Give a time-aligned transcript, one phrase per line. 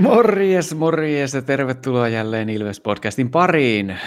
[0.00, 3.98] Morjes, morjes ja tervetuloa jälleen Ilves-podcastin pariin.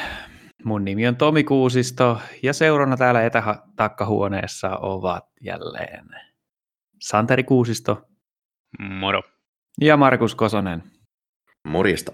[0.63, 6.05] Mun nimi on Tomi Kuusisto ja seurana täällä etätakkahuoneessa ovat jälleen
[7.01, 8.01] Santeri Kuusisto.
[8.79, 9.21] Moro.
[9.82, 10.83] Ja Markus Kosonen.
[11.68, 12.11] Morjesta.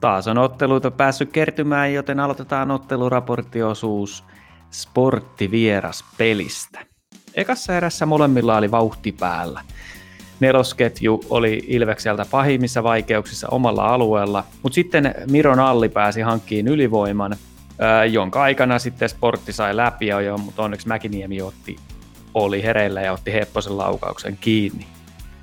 [0.00, 4.24] Taas on otteluita päässyt kertymään, joten aloitetaan otteluraporttiosuus
[4.70, 6.86] sporttivieras pelistä.
[7.34, 9.60] Ekassa erässä molemmilla oli vauhti päällä–
[10.40, 17.36] nelosketju oli Ilvekseltä pahimmissa vaikeuksissa omalla alueella, mutta sitten Miron Alli pääsi hankkiin ylivoiman,
[18.10, 21.76] jonka aikana sitten sportti sai läpi jo, mutta onneksi Mäkiniemi otti,
[22.34, 24.86] oli hereillä ja otti Hepposen laukauksen kiinni.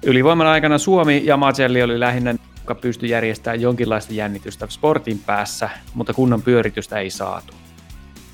[0.03, 6.13] Ylivoiman aikana Suomi ja Macelli oli lähinnä, joka pystyi järjestämään jonkinlaista jännitystä sportin päässä, mutta
[6.13, 7.53] kunnon pyöritystä ei saatu.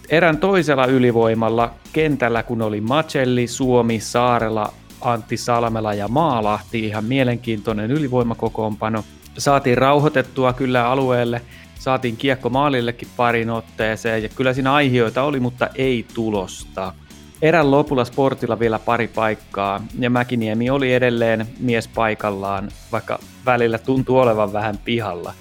[0.10, 7.92] Erän toisella ylivoimalla kentällä, kun oli Macelli, Suomi, Saarela, Antti Salmela ja Maalahti, ihan mielenkiintoinen
[7.92, 9.04] ylivoimakokoonpano.
[9.38, 11.42] Saatiin rauhoitettua kyllä alueelle,
[11.80, 16.94] saatiin kiekko maalillekin parin otteeseen ja kyllä siinä aiheita oli, mutta ei tulosta.
[17.42, 24.18] Erän lopulla sportilla vielä pari paikkaa ja Mäkiniemi oli edelleen mies paikallaan, vaikka välillä tuntuu
[24.18, 25.34] olevan vähän pihalla.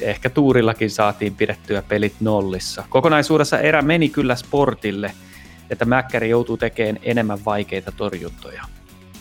[0.00, 2.84] Ehkä tuurillakin saatiin pidettyä pelit nollissa.
[2.88, 5.12] Kokonaisuudessa erä meni kyllä sportille–
[5.70, 8.64] että Mäkkäri joutuu tekemään enemmän vaikeita torjuntoja.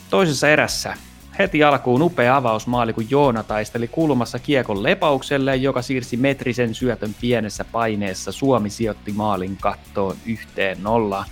[0.09, 0.93] Toisessa erässä
[1.39, 7.65] heti alkuun upea avausmaali, kun Joona taisteli kulmassa kiekon lepaukselle, joka siirsi metrisen syötön pienessä
[7.65, 8.31] paineessa.
[8.31, 11.25] Suomi sijoitti maalin kattoon yhteen nollaan.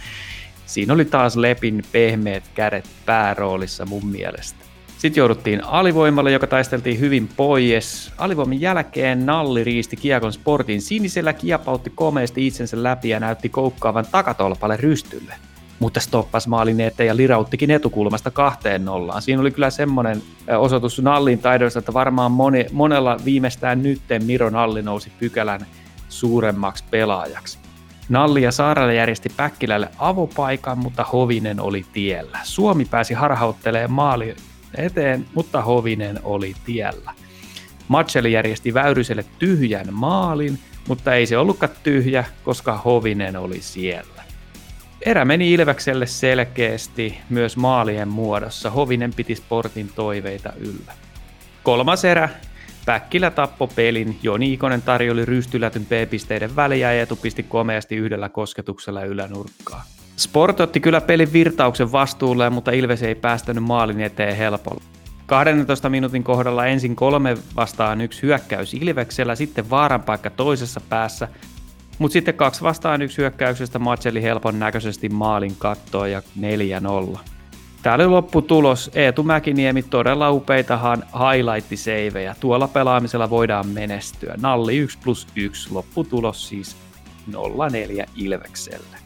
[0.66, 4.61] Siinä oli taas Lepin pehmeät kädet pääroolissa mun mielestä.
[5.02, 8.14] Sitten jouduttiin alivoimalle, joka taisteltiin hyvin pois.
[8.18, 14.78] Alivoimin jälkeen Nalli riisti kiekon sportin sinisellä, kiepautti komeasti itsensä läpi ja näytti koukkaavan takatolpalle
[14.78, 15.34] rystylle.
[15.80, 19.22] Mutta stoppas maalin eteen ja lirauttikin etukulmasta kahteen nollaan.
[19.22, 20.22] Siinä oli kyllä semmoinen
[20.58, 25.66] osoitus Nallin taidoista, että varmaan moni, monella viimeistään nytten Miro Nalli nousi pykälän
[26.10, 27.58] suuremmaksi pelaajaksi.
[28.10, 32.40] Nalli ja Saarelle järjesti Päkkilälle avopaikan, mutta Hovinen oli tiellä.
[32.44, 34.36] Suomi pääsi harhauttelemaan maali
[34.77, 37.14] eteen, mutta Hovinen oli tiellä.
[37.87, 44.23] Matseli järjesti Väyryselle tyhjän maalin, mutta ei se ollutkaan tyhjä, koska Hovinen oli siellä.
[45.05, 48.70] Erä meni Ilvekselle selkeästi myös maalien muodossa.
[48.70, 50.93] Hovinen piti sportin toiveita yllä.
[51.64, 52.30] Kolmas erä.
[52.86, 54.20] Päkkilä tappo pelin.
[54.23, 59.86] Joni Ikonen tarjoli rystylätyn P-pisteiden väliä ja pisti komeasti yhdellä kosketuksella ylänurkkaa.
[60.21, 64.82] Sport otti kyllä pelin virtauksen vastuulle, mutta Ilves ei päästänyt maalin eteen helpolla.
[65.26, 71.27] 12 minuutin kohdalla ensin kolme vastaan yksi hyökkäys Ilveksellä, sitten vaaran paikka toisessa päässä,
[71.99, 76.21] mutta sitten kaksi vastaan yksi hyökkäyksestä Matseli helpon näköisesti maalin kattoon ja
[77.15, 77.20] 4-0.
[77.81, 78.92] Täällä lopputulos.
[78.93, 82.36] Eetu Mäkiniemi todella upeitahan highlight-seivejä.
[82.39, 84.36] Tuolla pelaamisella voidaan menestyä.
[84.42, 86.77] Nalli 1 plus 1, lopputulos siis
[87.31, 87.36] 0-4
[88.15, 89.01] Ilvekselle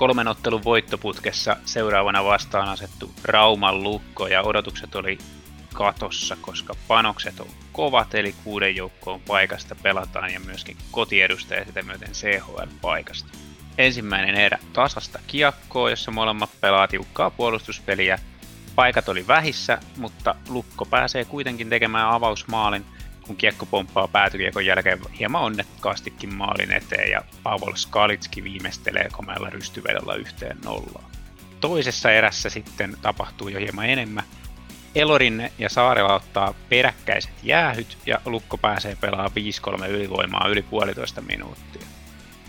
[0.00, 5.18] kolmen ottelun voittoputkessa seuraavana vastaan asettu Rauman lukko ja odotukset oli
[5.74, 12.12] katossa, koska panokset on kovat, eli kuuden joukkoon paikasta pelataan ja myöskin kotiedustaja sitä myöten
[12.12, 13.28] CHL-paikasta.
[13.78, 18.18] Ensimmäinen erä tasasta kiekkoa, jossa molemmat pelaa tiukkaa puolustuspeliä.
[18.74, 22.84] Paikat oli vähissä, mutta Lukko pääsee kuitenkin tekemään avausmaalin–
[23.30, 30.14] kun kiekko pomppaa päätykiekon jälkeen hieman onnekkaastikin maalin eteen ja Pavel Skalitski viimeistelee komealla rystyvedolla
[30.14, 31.10] yhteen nollaan.
[31.60, 34.24] Toisessa erässä sitten tapahtuu jo hieman enemmän.
[34.94, 39.30] Elorinne ja Saarela ottaa peräkkäiset jäähyt ja Lukko pääsee pelaamaan
[39.80, 41.86] 5-3 ylivoimaa yli puolitoista minuuttia.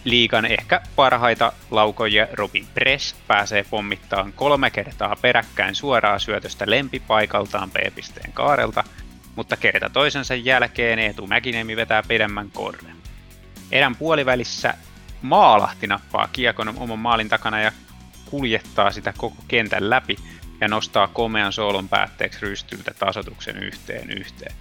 [0.03, 8.34] Liikan ehkä parhaita laukoja Robin Press pääsee pommittaan kolme kertaa peräkkäin suoraa syötöstä lempipaikaltaan B-pisteen
[8.34, 8.84] kaarelta–
[9.36, 12.96] mutta kerta toisensa jälkeen Eetu Mäkiniemi vetää pidemmän korren.
[13.72, 14.74] Erän puolivälissä
[15.22, 17.72] Maalahti nappaa kiekon oman maalin takana ja
[18.25, 20.16] kuljettaa sitä koko kentän läpi
[20.62, 24.56] ja nostaa komean soolon päätteeksi rystyltä tasotuksen yhteen yhteen.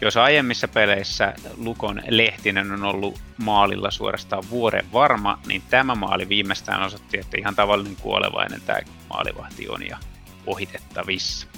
[0.00, 6.82] Jos aiemmissa peleissä Lukon Lehtinen on ollut maalilla suorastaan vuoren varma, niin tämä maali viimeistään
[6.82, 8.78] osoitti, että ihan tavallinen kuolevainen tämä
[9.08, 9.98] maalivahti on ja
[10.46, 11.49] ohitettavissa.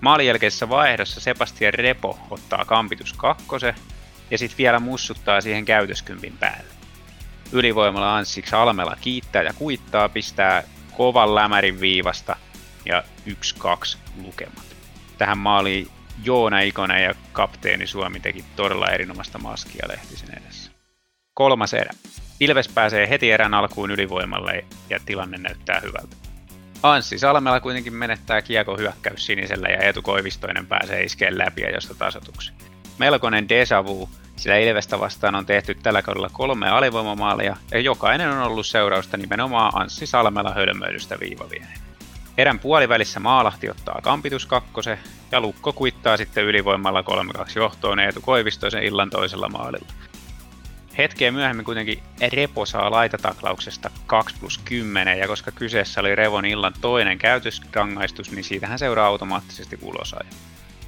[0.00, 3.74] Maalin jälkeisessä vaihdossa Sebastian Repo ottaa kampitus kakkose
[4.30, 6.74] ja sitten vielä mussuttaa siihen käytöskympin päälle.
[7.52, 10.62] Ylivoimalla Anssiksi Almela kiittää ja kuittaa, pistää
[10.96, 12.36] kovan lämärin viivasta
[12.84, 14.76] ja 1-2 lukemat.
[15.18, 15.88] Tähän maaliin
[16.24, 20.70] Joona Ikonen ja kapteeni Suomi teki todella erinomaista maskia Lehtisen edessä.
[21.34, 21.90] Kolmas erä.
[22.40, 26.27] Ilves pääsee heti erän alkuun ylivoimalle ja tilanne näyttää hyvältä.
[26.82, 31.94] Anssi Salmela kuitenkin menettää kiekko hyökkäys sinisellä ja Eetu Koivistoinen pääsee iskeen läpi ja josta
[31.94, 32.54] tasotuksen.
[32.98, 38.42] Melkoinen deja vu, sillä Ilvestä vastaan on tehty tällä kaudella kolme alivoimamaalia ja jokainen on
[38.42, 41.68] ollut seurausta nimenomaan Anssi Salmela hölmöilystä viivavien.
[42.38, 44.98] Erän puolivälissä Maalahti ottaa kampitus kakkose
[45.32, 47.04] ja Lukko kuittaa sitten ylivoimalla 3-2
[47.56, 49.86] johtoon Eetu Koivistoisen illan toisella maalilla.
[50.98, 52.02] Hetkeä myöhemmin kuitenkin
[52.32, 58.44] Repo saa laitataklauksesta 2 plus 10, ja koska kyseessä oli Revon illan toinen käytösrangaistus, niin
[58.44, 60.30] siitähän seuraa automaattisesti ulosajo.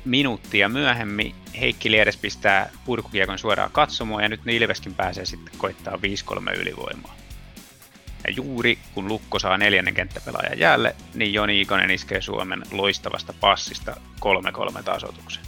[0.04, 5.98] Minuuttia myöhemmin Heikki Liedes pistää purkukiekon suoraan katsomoon, ja nyt Ilveskin pääsee sitten koittaa 5-3
[6.60, 7.16] ylivoimaa.
[8.26, 13.96] Ja juuri kun Lukko saa neljännen kenttäpelaajan jäälle, niin Joni Ikonen iskee Suomen loistavasta passista
[14.78, 15.42] 3-3 tasotuksen.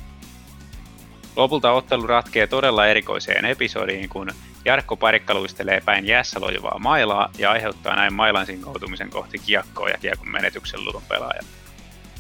[1.37, 4.31] Lopulta ottelu ratkee todella erikoiseen episodiin, kun
[4.65, 9.99] Jarkko Parikka luistelee päin jäässä lojuvaa mailaa ja aiheuttaa näin mailan sinkoutumisen kohti kiekkoa ja
[9.99, 11.45] kiekon menetyksen luvun pelaajan.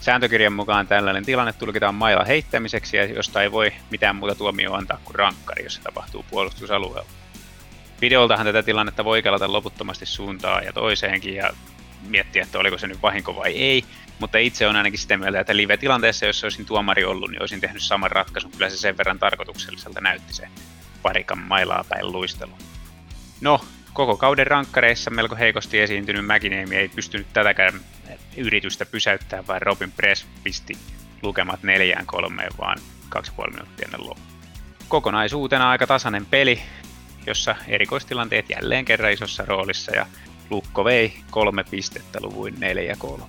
[0.00, 4.98] Sääntökirjan mukaan tällainen tilanne tulkitaan mailla heittämiseksi ja josta ei voi mitään muuta tuomioa antaa
[5.04, 7.10] kuin rankkari, jos se tapahtuu puolustusalueella.
[8.00, 11.52] Videoltahan tätä tilannetta voi kelata loputtomasti suuntaan ja toiseenkin ja
[12.08, 13.84] miettiä, että oliko se nyt vahinko vai ei,
[14.18, 17.82] mutta itse on ainakin sitä mieltä, että live-tilanteessa, jos olisin tuomari ollut, niin olisin tehnyt
[17.82, 18.50] saman ratkaisun.
[18.50, 20.48] Kyllä se sen verran tarkoitukselliselta näytti se
[21.02, 22.52] parikan mailaa päin luistelu.
[23.40, 23.60] No,
[23.92, 27.80] koko kauden rankkareissa melko heikosti esiintynyt Mäkineemi ei pystynyt tätäkään
[28.36, 30.78] yritystä pysäyttää, vaan Robin Press pisti
[31.22, 32.78] lukemat neljään kolmeen vaan
[33.16, 34.22] 2,5 minuuttia ennen loppu.
[34.88, 36.62] Kokonaisuutena aika tasainen peli,
[37.26, 40.06] jossa erikoistilanteet jälleen kerran isossa roolissa ja
[40.50, 42.54] Lukko vei kolme pistettä luvuin
[43.18, 43.22] 4-3.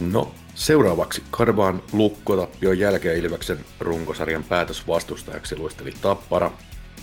[0.00, 6.50] No, seuraavaksi Karvaan Lukko-tappion jälkeen Ilveksen runkosarjan päätösvastustajaksi luisteli Tappara.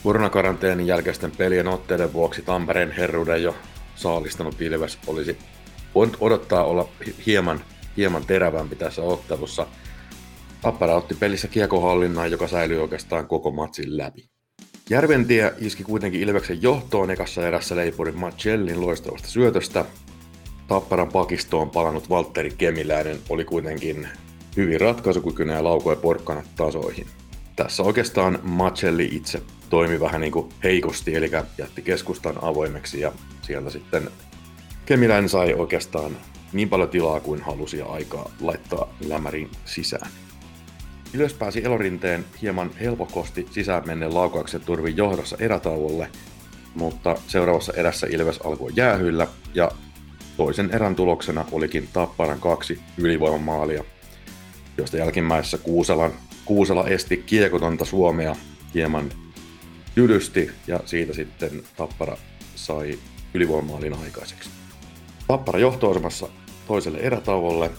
[0.03, 3.55] Koronakaranteenin jälkeisten pelien otteiden vuoksi Tampereen herruuden jo
[3.95, 5.37] saalistanut Ilves olisi
[5.95, 6.89] voinut odottaa olla
[7.25, 7.61] hieman,
[7.97, 9.67] hieman terävämpi tässä ottelussa.
[10.61, 14.29] Tappara otti pelissä kiekohallinnan, joka säilyi oikeastaan koko matsin läpi.
[14.89, 19.85] Järventie iski kuitenkin Ilveksen johtoon ekassa erässä leipurin Marcellin loistavasta syötöstä.
[20.67, 24.07] Tapparan pakistoon palannut Valtteri Kemiläinen oli kuitenkin
[24.57, 27.07] hyvin ratkaisukykyinen ja laukoi porkkanat tasoihin.
[27.55, 33.11] Tässä oikeastaan Macelli itse toimi vähän niin kuin heikosti, eli jätti keskustan avoimeksi ja
[33.41, 34.09] sieltä sitten
[34.85, 36.17] Kemiläinen sai oikeastaan
[36.53, 40.11] niin paljon tilaa kuin halusi ja aikaa laittaa lämärin sisään.
[41.13, 46.09] Ylös pääsi Elorinteen hieman helpokosti sisään menneen laukauksen turvin johdossa erätauolle,
[46.75, 49.71] mutta seuraavassa erässä Ilves alkoi jäähyllä ja
[50.37, 53.83] toisen erän tuloksena olikin Tapparan kaksi ylivoimamaalia,
[54.77, 56.11] joista jälkimmäisessä Kuuselan,
[56.45, 58.35] Kuusela esti kiekotonta Suomea
[58.73, 59.09] hieman
[59.95, 62.17] tylysti ja siitä sitten Tappara
[62.55, 62.99] sai
[63.33, 64.49] ylivoimamaalin aikaiseksi.
[65.27, 66.27] Tappara johtoasemassa
[66.67, 67.71] toiselle erätauolle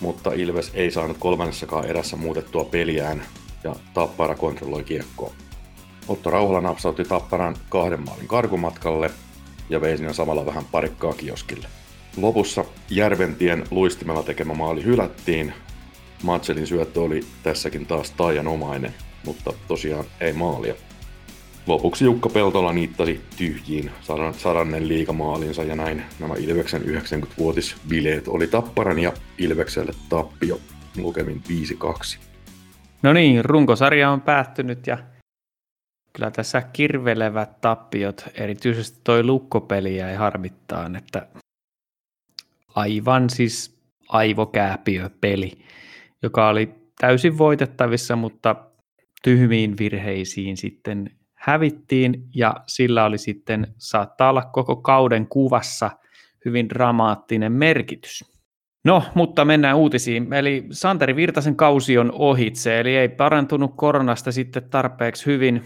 [0.00, 3.22] mutta Ilves ei saanut kolmannessakaan erässä muutettua peliään
[3.64, 5.32] ja Tappara kontrolloi kiekkoa.
[6.08, 9.10] Otto Rauhala napsautti Tapparan kahden maalin karkumatkalle
[9.70, 11.68] ja vei siinä samalla vähän parikkaa kioskille.
[12.16, 15.52] Lopussa Järventien luistimella tekemä maali hylättiin.
[16.22, 18.94] Matselin syöttö oli tässäkin taas taianomainen,
[19.24, 20.74] mutta tosiaan ei maalia.
[21.66, 23.90] Lopuksi Jukka Peltola niittasi tyhjiin
[24.32, 30.60] sadannen liikamaalinsa ja näin nämä Ilveksen 90-vuotisbileet oli Tapparan ja Ilvekselle tappio
[30.96, 31.42] lukemin
[32.16, 32.18] 5-2.
[33.02, 34.98] No niin, runkosarja on päättynyt ja
[36.12, 41.26] kyllä tässä kirvelevät tappiot, erityisesti toi lukkopeli jäi harmittaan, että
[42.74, 45.52] aivan siis aivokääpiöpeli,
[46.22, 48.56] joka oli täysin voitettavissa, mutta
[49.22, 55.90] tyhmiin virheisiin sitten hävittiin ja sillä oli sitten, saattaa olla koko kauden kuvassa
[56.44, 58.24] hyvin dramaattinen merkitys.
[58.84, 60.32] No, mutta mennään uutisiin.
[60.32, 65.64] Eli Santeri Virtasen kausi on ohitse, eli ei parantunut koronasta sitten tarpeeksi hyvin.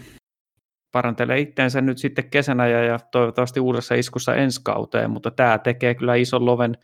[0.91, 5.95] Parantelee itteensä nyt sitten kesänä ja, ja toivottavasti uudessa iskussa ensi kauteen, mutta tämä tekee
[5.95, 6.77] kyllä ison loven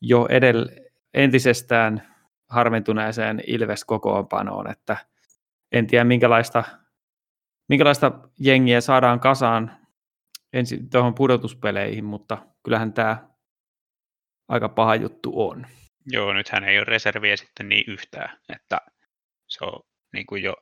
[0.00, 0.66] jo edellä
[1.14, 2.02] entisestään
[2.48, 4.96] harventuneeseen Ilves-kokoonpanoon, että
[5.72, 6.64] en tiedä minkälaista
[7.68, 9.76] minkälaista jengiä saadaan kasaan
[10.52, 13.28] ensin tuohon pudotuspeleihin, mutta kyllähän tämä
[14.48, 15.66] aika paha juttu on.
[16.06, 18.80] Joo, nythän ei ole reserviä sitten niin yhtään, että
[19.48, 19.80] se on
[20.12, 20.54] niin kuin jo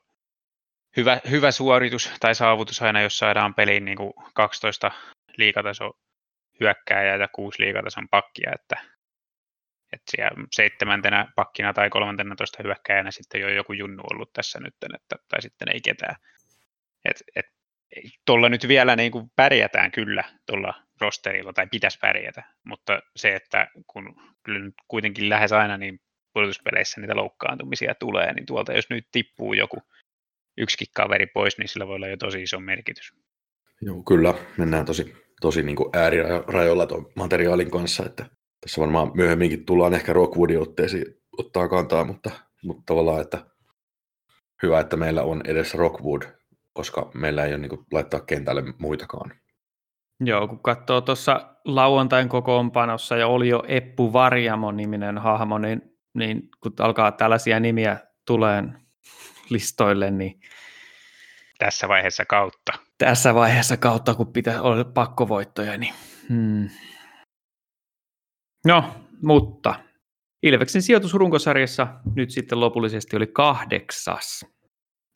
[0.97, 4.91] hyvä, hyvä suoritus tai saavutus aina, jos saadaan peliin niin kuin 12
[5.37, 5.91] liikataso
[6.61, 8.77] hyökkääjää ja 6 liikatason pakkia, että,
[9.93, 14.75] että siellä seitsemäntenä pakkina tai kolmantena toista hyökkääjänä sitten jo joku junnu ollut tässä nyt,
[14.95, 16.17] että, tai sitten ei ketään.
[17.05, 17.47] Et, et,
[18.27, 23.69] tuolla nyt vielä niin kuin pärjätään kyllä tuolla rosterilla, tai pitäisi pärjätä, mutta se, että
[23.87, 26.01] kun kyllä nyt kuitenkin lähes aina niin
[26.35, 29.77] pudotuspeleissä niitä loukkaantumisia tulee, niin tuolta jos nyt tippuu joku
[30.59, 33.13] yksikin kaveri pois, niin sillä voi olla jo tosi iso merkitys.
[33.81, 34.35] Joo, kyllä.
[34.59, 38.27] Mennään tosi, tosi niin kuin äärirajoilla tuon materiaalin kanssa, että
[38.61, 41.05] tässä varmaan myöhemminkin tullaan ehkä Rockwoodin otteisiin
[41.39, 42.31] ottaa kantaa, mutta,
[42.65, 43.47] mutta tavallaan, että
[44.63, 46.23] hyvä, että meillä on edes Rockwood,
[46.73, 49.33] koska meillä ei ole niin kuin, laittaa kentälle muitakaan.
[50.21, 55.83] Joo, kun katsoo tuossa lauantain kokoonpanossa ja oli jo Eppu Varjamo-niminen hahmo, niin,
[56.15, 58.79] niin kun alkaa tällaisia nimiä tuleen
[59.51, 60.41] listoille, niin
[61.59, 62.73] tässä vaiheessa kautta.
[62.99, 65.95] Tässä vaiheessa kautta, kun pitää olla pakkovoittoja, niin
[66.29, 66.69] hmm.
[68.67, 68.85] No,
[69.23, 69.75] mutta
[70.43, 74.47] Ilveksen sijoitus runkosarjassa nyt sitten lopullisesti oli kahdeksas.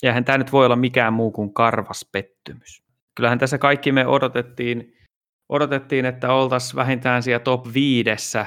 [0.02, 2.82] Ja tämä nyt voi olla mikään muu kuin karvas pettymys.
[3.14, 4.96] Kyllähän tässä kaikki me odotettiin,
[5.48, 8.46] odotettiin että oltaisiin vähintään siellä top viidessä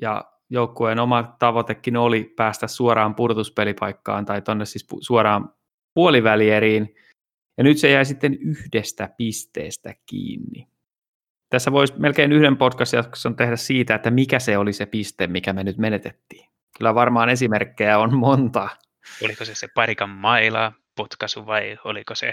[0.00, 5.54] ja joukkueen oma tavoitekin oli päästä suoraan pudotuspelipaikkaan tai tuonne siis suoraan
[5.94, 6.94] puolivälieriin.
[7.58, 10.68] Ja nyt se jäi sitten yhdestä pisteestä kiinni.
[11.50, 15.64] Tässä voisi melkein yhden podcast-jakson tehdä siitä, että mikä se oli se piste, mikä me
[15.64, 16.48] nyt menetettiin.
[16.78, 18.68] Kyllä varmaan esimerkkejä on monta.
[19.24, 22.32] Oliko se se parikan maila potkaisu vai oliko se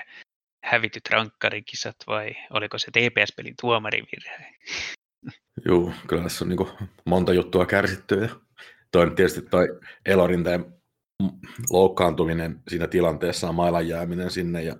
[0.64, 4.56] hävityt rankkarikisat vai oliko se TPS-pelin tuomarivirhe?
[5.66, 8.16] Joo, kyllä tässä on niin monta juttua kärsitty.
[8.16, 8.30] Ja
[8.92, 9.68] toinen tietysti toi
[10.06, 10.66] Elorinteen
[11.70, 14.76] loukkaantuminen siinä tilanteessa, mailan jääminen sinne ja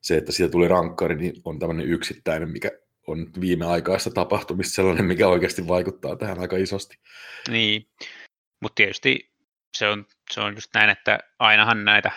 [0.00, 2.70] se, että siitä tuli rankkari, niin on tämmöinen yksittäinen, mikä
[3.06, 6.98] on viimeaikaista tapahtumista sellainen, mikä oikeasti vaikuttaa tähän aika isosti.
[7.48, 7.86] Niin,
[8.60, 9.30] mutta tietysti
[9.76, 12.12] se on, se on just näin, että ainahan näitä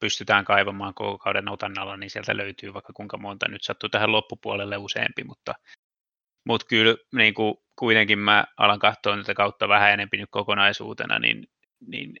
[0.00, 3.48] pystytään kaivamaan koko kauden otannalla, niin sieltä löytyy vaikka kuinka monta.
[3.48, 5.54] Nyt sattuu tähän loppupuolelle useampi, mutta,
[6.46, 11.46] mutta kyllä niin kuin kuitenkin mä alan katsoa tätä kautta vähän enemmän nyt kokonaisuutena, niin,
[11.86, 12.16] niin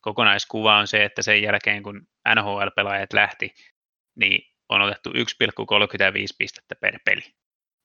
[0.00, 3.54] kokonaiskuva on se, että sen jälkeen kun NHL-pelaajat lähti,
[4.14, 5.16] niin on otettu 1,35
[6.38, 7.22] pistettä per peli.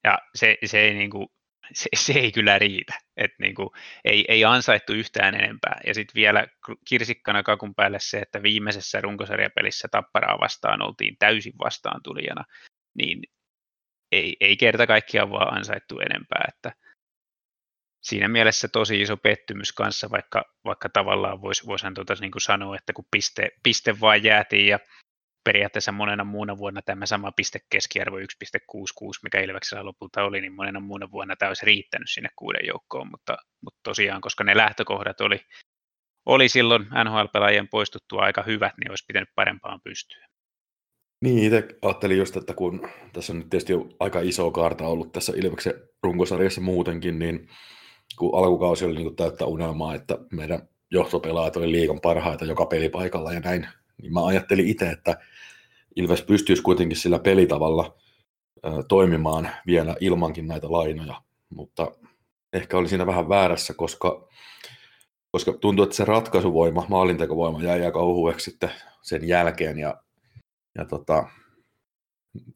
[0.03, 1.27] Ja se, se, ei, niin kuin,
[1.73, 2.93] se, se ei kyllä riitä.
[3.17, 3.69] Et niin kuin,
[4.05, 5.79] ei, ei ansaittu yhtään enempää.
[5.87, 6.47] Ja sitten vielä
[6.87, 12.43] kirsikkana kakun päälle se, että viimeisessä runkosarjapelissä Tapparaa vastaan oltiin täysin vastaan tulijana,
[12.97, 13.23] niin
[14.11, 16.45] ei, ei kerta kaikkiaan vaan ansaittu enempää.
[16.47, 16.71] Että
[18.01, 21.63] siinä mielessä tosi iso pettymys kanssa, vaikka, vaikka tavallaan vois
[21.95, 24.79] tuota, niin sanoa, että kun piste, piste vaan jäätiin ja
[25.45, 28.23] periaatteessa monena muuna vuonna tämä sama piste keskiarvo 1,66,
[29.23, 33.37] mikä Ilveksellä lopulta oli, niin monena muuna vuonna tämä olisi riittänyt sinne kuuden joukkoon, mutta,
[33.61, 35.39] mutta tosiaan, koska ne lähtökohdat oli,
[36.25, 40.27] oli silloin NHL-pelaajien poistuttua aika hyvät, niin olisi pitänyt parempaan pystyä.
[41.21, 45.33] Niin, itse ajattelin just, että kun tässä on nyt tietysti aika iso kaarta ollut tässä
[45.35, 45.73] Ilveksen
[46.03, 47.49] runkosarjassa muutenkin, niin
[48.17, 53.33] kun alkukausi oli niin kuin täyttä unelmaa, että meidän johtopelaajat oli liikan parhaita joka pelipaikalla
[53.33, 53.67] ja näin,
[54.01, 55.17] niin mä ajattelin itse, että
[55.95, 57.97] Ilves pystyisi kuitenkin sillä pelitavalla
[58.87, 61.91] toimimaan vielä ilmankin näitä lainoja, mutta
[62.53, 64.27] ehkä oli siinä vähän väärässä, koska,
[65.31, 68.71] koska tuntuu, että se ratkaisuvoima, maalintekovoima jäi aika ohueksi sitten
[69.01, 70.01] sen jälkeen ja,
[70.77, 71.27] ja tota,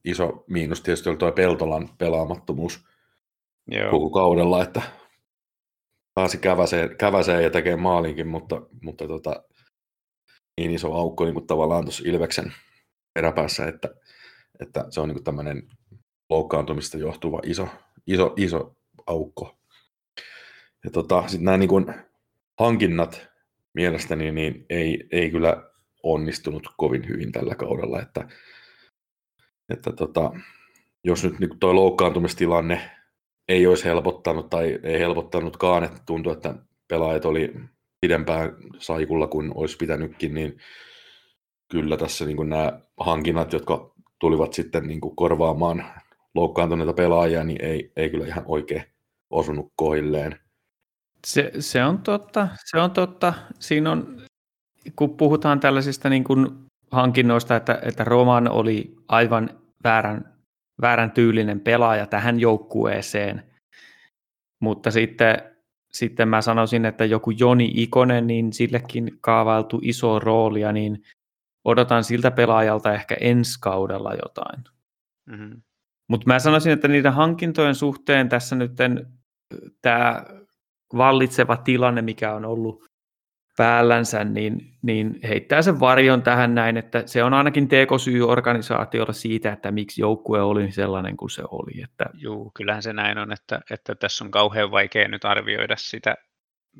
[0.05, 2.85] iso miinus tietysti oli tuo Peltolan pelaamattomuus
[3.71, 3.91] Joo.
[3.91, 4.81] koko kaudella, että
[6.13, 9.43] pääsi käväseen, käväseen ja tekee maalinkin, mutta, mutta tota,
[10.59, 12.53] niin iso aukko niin kuin tavallaan tuossa Ilveksen
[13.13, 13.89] peräpäässä, että,
[14.59, 15.67] että se on niin kuin tämmöinen
[16.29, 17.67] loukkaantumista johtuva iso,
[18.07, 18.75] iso, iso
[19.07, 19.59] aukko.
[20.83, 21.85] Ja tota, sitten nämä niin kuin
[22.59, 23.27] hankinnat
[23.73, 25.63] mielestäni niin ei, ei kyllä
[26.03, 28.27] onnistunut kovin hyvin tällä kaudella, että,
[29.69, 30.31] että tota,
[31.03, 32.91] jos nyt niin tuo loukkaantumistilanne
[33.47, 36.55] ei olisi helpottanut tai ei helpottanutkaan, että tuntuu, että
[36.87, 37.53] pelaajat oli
[38.01, 40.57] pidempään saikulla kuin olisi pitänytkin, niin
[41.71, 45.85] kyllä tässä niin nämä hankinnat, jotka tulivat sitten niin korvaamaan
[46.35, 48.83] loukkaantuneita pelaajia, niin ei, ei kyllä ihan oikein
[49.29, 50.39] osunut koilleen.
[51.27, 53.33] Se, se, on totta, se on totta.
[53.59, 54.21] Siinä on,
[54.95, 56.47] kun puhutaan tällaisista niin kuin
[56.91, 59.49] hankinnoista, että, että Roman oli aivan
[59.83, 60.33] väärän,
[60.81, 63.43] väärän tyylinen pelaaja tähän joukkueeseen,
[64.59, 65.58] mutta sitten
[65.91, 71.03] sitten mä sanoisin, että joku Joni Ikonen, niin sillekin kaavailtu iso roolia, niin
[71.65, 74.63] odotan siltä pelaajalta ehkä ensi kaudella jotain.
[75.25, 75.61] Mm-hmm.
[76.07, 78.71] Mutta mä sanoisin, että niiden hankintojen suhteen tässä nyt
[79.81, 80.25] tämä
[80.97, 82.88] vallitseva tilanne, mikä on ollut
[83.59, 89.53] päällänsä, niin, niin heittää sen varjon tähän näin, että se on ainakin tekosyy organisaatiolla siitä,
[89.53, 91.83] että miksi joukkue oli sellainen kuin se oli.
[91.83, 92.05] Että...
[92.13, 96.15] Joo, kyllähän se näin on, että, että tässä on kauhean vaikea nyt arvioida sitä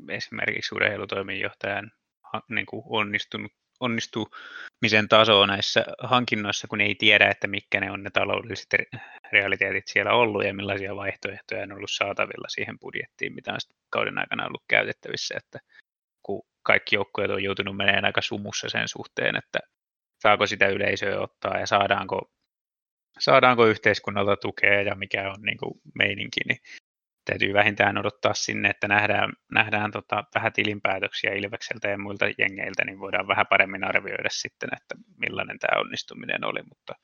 [0.08, 1.90] esimerkiksi urheilutoimenjohtajan
[2.48, 8.10] niin kuin onnistunut, onnistumisen tasoa näissä hankinnoissa, kun ei tiedä, että mitkä ne on ne
[8.10, 8.68] taloudelliset
[9.32, 13.58] realiteetit siellä ollut ja millaisia vaihtoehtoja on ollut saatavilla siihen budjettiin, mitä on
[13.90, 15.58] kauden aikana ollut käytettävissä, että
[16.62, 19.58] kaikki joukkueet on joutunut menemään aika sumussa sen suhteen, että
[20.22, 22.32] saako sitä yleisöä ottaa ja saadaanko,
[23.18, 26.58] saadaanko yhteiskunnalta tukea ja mikä on niin kuin meininki, niin
[27.24, 33.00] täytyy vähintään odottaa sinne, että nähdään, nähdään tota, vähän tilinpäätöksiä Ilvekseltä ja muilta jengeiltä, niin
[33.00, 36.94] voidaan vähän paremmin arvioida sitten, että millainen tämä onnistuminen oli, mutta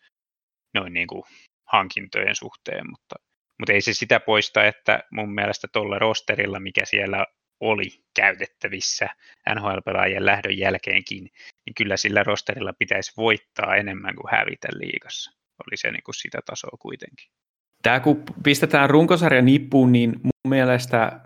[0.75, 1.23] noin niin kuin
[1.67, 3.17] hankintojen suhteen, mutta,
[3.59, 7.27] mutta ei se sitä poista, että mun mielestä tuolla rosterilla, mikä siellä
[7.61, 9.09] oli käytettävissä
[9.55, 11.23] NHL-pelaajien lähdön jälkeenkin,
[11.67, 15.31] niin kyllä sillä rosterilla pitäisi voittaa enemmän kuin hävitä liigassa.
[15.67, 17.31] Oli se niin kuin sitä tasoa kuitenkin.
[17.83, 21.21] Tämä kun pistetään runkosarja nippuun, niin mun mielestä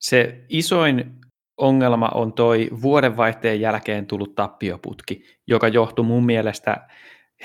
[0.00, 1.20] se isoin
[1.56, 6.88] ongelma on toi vuodenvaihteen jälkeen tullut tappioputki, joka johtui mun mielestä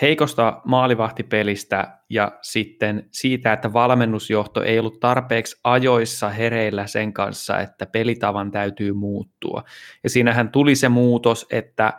[0.02, 7.86] heikosta maalivahtipelistä ja sitten siitä, että valmennusjohto ei ollut tarpeeksi ajoissa hereillä sen kanssa, että
[7.86, 9.64] pelitavan täytyy muuttua.
[10.04, 11.94] Ja siinähän tuli se muutos, että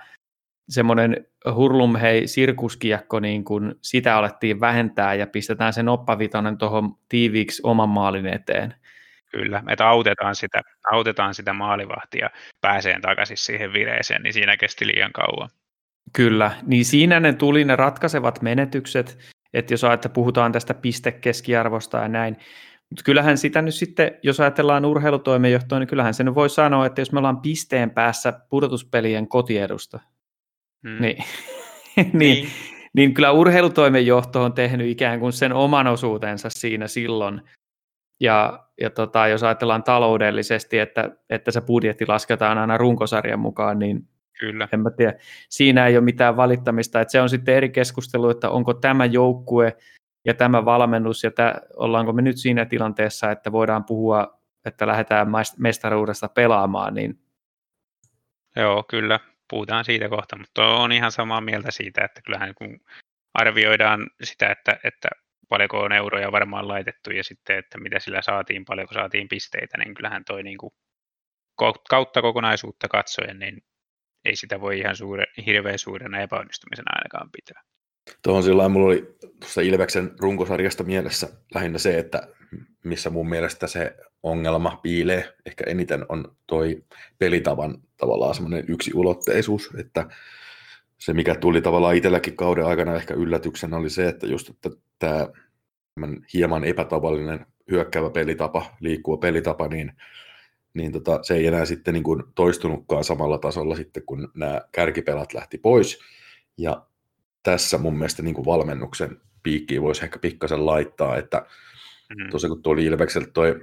[0.68, 7.62] semmoinen hurlum hei sirkuskiekko, niin kun sitä alettiin vähentää ja pistetään se noppavitonen tuohon tiiviiksi
[7.64, 8.74] oman maalin eteen.
[9.30, 10.60] Kyllä, että autetaan sitä,
[10.92, 15.48] autetaan sitä maalivahtia pääseen takaisin siihen vireeseen, niin siinä kesti liian kauan.
[16.16, 19.18] Kyllä, niin siinä ne tuli ne ratkaisevat menetykset,
[19.54, 22.37] että jos että puhutaan tästä pistekeskiarvosta ja näin,
[22.90, 27.00] mutta kyllähän sitä nyt sitten, jos ajatellaan urheilutoimenjohtoa, niin kyllähän se nyt voi sanoa, että
[27.00, 30.00] jos me ollaan pisteen päässä pudotuspelien kotiedusta,
[30.88, 31.00] hmm.
[31.00, 31.16] niin,
[31.97, 32.49] niin, niin.
[32.94, 37.40] niin kyllä urheilutoimenjohto on tehnyt ikään kuin sen oman osuutensa siinä silloin,
[38.21, 44.09] ja, ja tota, jos ajatellaan taloudellisesti, että, että se budjetti lasketaan aina runkosarjan mukaan, niin
[44.38, 44.68] Kyllä.
[44.73, 45.14] En mä tiedä.
[45.49, 47.01] Siinä ei ole mitään valittamista.
[47.01, 49.77] Että se on sitten eri keskustelu, että onko tämä joukkue
[50.25, 55.29] ja tämä valmennus, ja tämä, ollaanko me nyt siinä tilanteessa, että voidaan puhua, että lähdetään
[55.59, 56.94] mestaruudesta pelaamaan.
[56.94, 57.18] Niin...
[58.57, 59.20] Joo, kyllä.
[59.51, 62.81] Puhutaan siitä kohta, mutta on ihan samaa mieltä siitä, että kyllähän kun
[63.35, 65.09] arvioidaan sitä, että, että
[65.49, 69.94] paljonko on euroja varmaan laitettu ja sitten, että mitä sillä saatiin, paljonko saatiin pisteitä, niin
[69.94, 70.73] kyllähän toi niin kuin
[71.88, 73.62] kautta kokonaisuutta katsoen, niin
[74.24, 77.62] ei sitä voi ihan suure, hirveän suurena epäonnistumisena ainakaan pitää.
[78.22, 82.28] Tuohon sillä mulla oli tuossa Ilveksen runkosarjasta mielessä lähinnä se, että
[82.84, 86.84] missä mun mielestä se ongelma piilee ehkä eniten on toi
[87.18, 90.06] pelitavan tavallaan semmoinen yksi ulotteisuus, että
[90.98, 95.28] se mikä tuli tavallaan itselläkin kauden aikana ehkä yllätyksenä oli se, että just että tämä
[96.34, 99.92] hieman epätavallinen hyökkäävä pelitapa, liikkuva pelitapa, niin
[100.74, 105.34] niin tota, se ei enää sitten niin kuin toistunutkaan samalla tasolla sitten, kun nämä kärkipelat
[105.34, 105.98] lähti pois.
[106.58, 106.87] Ja
[107.42, 111.46] tässä mun mielestä niin kuin valmennuksen piikkiin voisi ehkä pikkasen laittaa, että
[112.18, 112.30] mm.
[112.30, 113.60] tosiaan kun tuli Ilvekseltä toi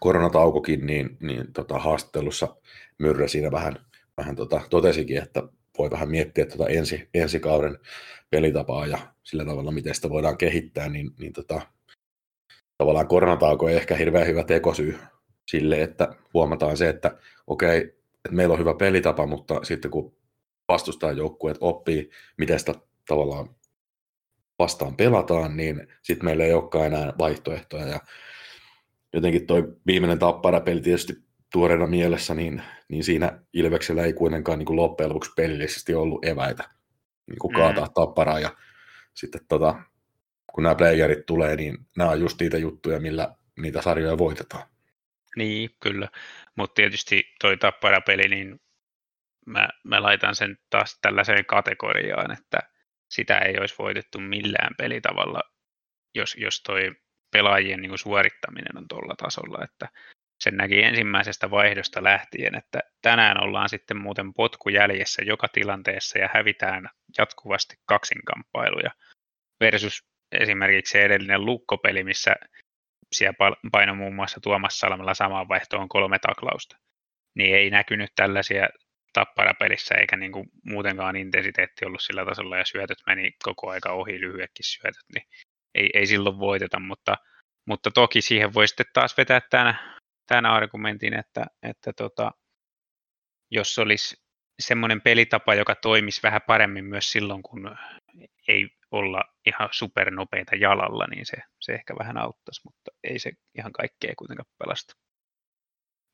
[0.00, 2.56] koronataukokin, niin, niin tota, haastattelussa
[2.98, 5.42] Myrrä siinä vähän, vähän tota, totesikin, että
[5.78, 7.78] voi vähän miettiä tuota ensi, ensi kauden
[8.30, 11.60] pelitapaa ja sillä tavalla, miten sitä voidaan kehittää, niin, niin tota,
[12.78, 14.98] tavallaan koronatauko ei ehkä hirveän hyvä tekosyy
[15.48, 17.78] sille, että huomataan se, että okei,
[18.24, 20.16] että meillä on hyvä pelitapa, mutta sitten kun
[20.68, 22.74] vastustaa joukkueet oppii, miten sitä
[23.08, 23.48] tavallaan
[24.58, 27.86] vastaan pelataan, niin sitten meillä ei olekaan enää vaihtoehtoja.
[27.86, 28.00] Ja
[29.12, 31.12] jotenkin toi viimeinen tapparapeli tietysti
[31.52, 36.64] tuoreena mielessä, niin, niin siinä Ilveksellä ei kuitenkaan niin kuin loppujen lopuksi pelillisesti ollut eväitä
[37.26, 37.92] niin kuin kaataa mm.
[37.94, 38.40] tapparaa.
[38.40, 38.56] Ja
[39.14, 39.74] sitten tota,
[40.52, 44.71] kun nämä playerit tulee, niin nämä on just niitä juttuja, millä niitä sarjoja voitetaan.
[45.36, 46.08] Niin, kyllä.
[46.56, 48.60] Mutta tietysti toi tapparapeli, niin
[49.46, 52.58] mä, mä laitan sen taas tällaiseen kategoriaan, että
[53.10, 55.40] sitä ei olisi voitettu millään pelitavalla,
[56.14, 56.92] jos, jos toi
[57.32, 59.88] pelaajien niin suorittaminen on tuolla tasolla, että
[60.40, 66.88] sen näki ensimmäisestä vaihdosta lähtien, että tänään ollaan sitten muuten potkujäljessä joka tilanteessa ja hävitään
[67.18, 68.90] jatkuvasti kaksinkamppailuja
[69.60, 72.34] versus esimerkiksi edellinen lukkopeli, missä
[73.12, 76.76] siellä paino muun muassa Tuomas Salmella samaan vaihtoon kolme taklausta.
[77.34, 78.68] Niin ei näkynyt tällaisia
[79.12, 84.20] tapparapelissä eikä niin kuin muutenkaan intensiteetti ollut sillä tasolla ja syötöt meni koko aika ohi
[84.20, 85.26] lyhyekin syötöt, niin
[85.74, 87.16] ei, ei silloin voiteta, mutta,
[87.66, 89.78] mutta toki siihen voi sitten taas vetää tämän,
[90.26, 92.32] tämän argumentin, että, että tota,
[93.50, 94.16] jos olisi
[94.62, 97.76] semmoinen pelitapa, joka toimisi vähän paremmin myös silloin, kun
[98.48, 103.72] ei olla ihan supernopeita jalalla, niin se, se ehkä vähän auttaisi, mutta ei se ihan
[103.72, 104.94] kaikkea kuitenkaan pelasta.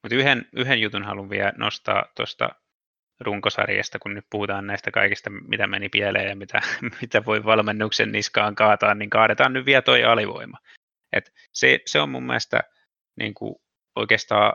[0.02, 2.50] Mutta yhden, yhden jutun haluan vielä nostaa tuosta
[3.20, 6.62] runkosarjasta, kun nyt puhutaan näistä kaikista, mitä meni pieleen ja mitä,
[7.02, 10.58] mitä voi valmennuksen niskaan kaataa, niin kaadetaan nyt vielä toi alivoima.
[11.12, 12.60] Et se, se on mun mielestä
[13.16, 13.54] niin kuin
[13.96, 14.52] oikeastaan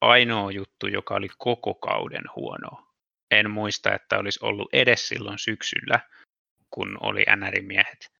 [0.00, 2.88] ainoa juttu, joka oli koko kauden huono.
[3.30, 6.00] En muista, että olisi ollut edes silloin syksyllä,
[6.70, 8.10] kun oli NR-miehet.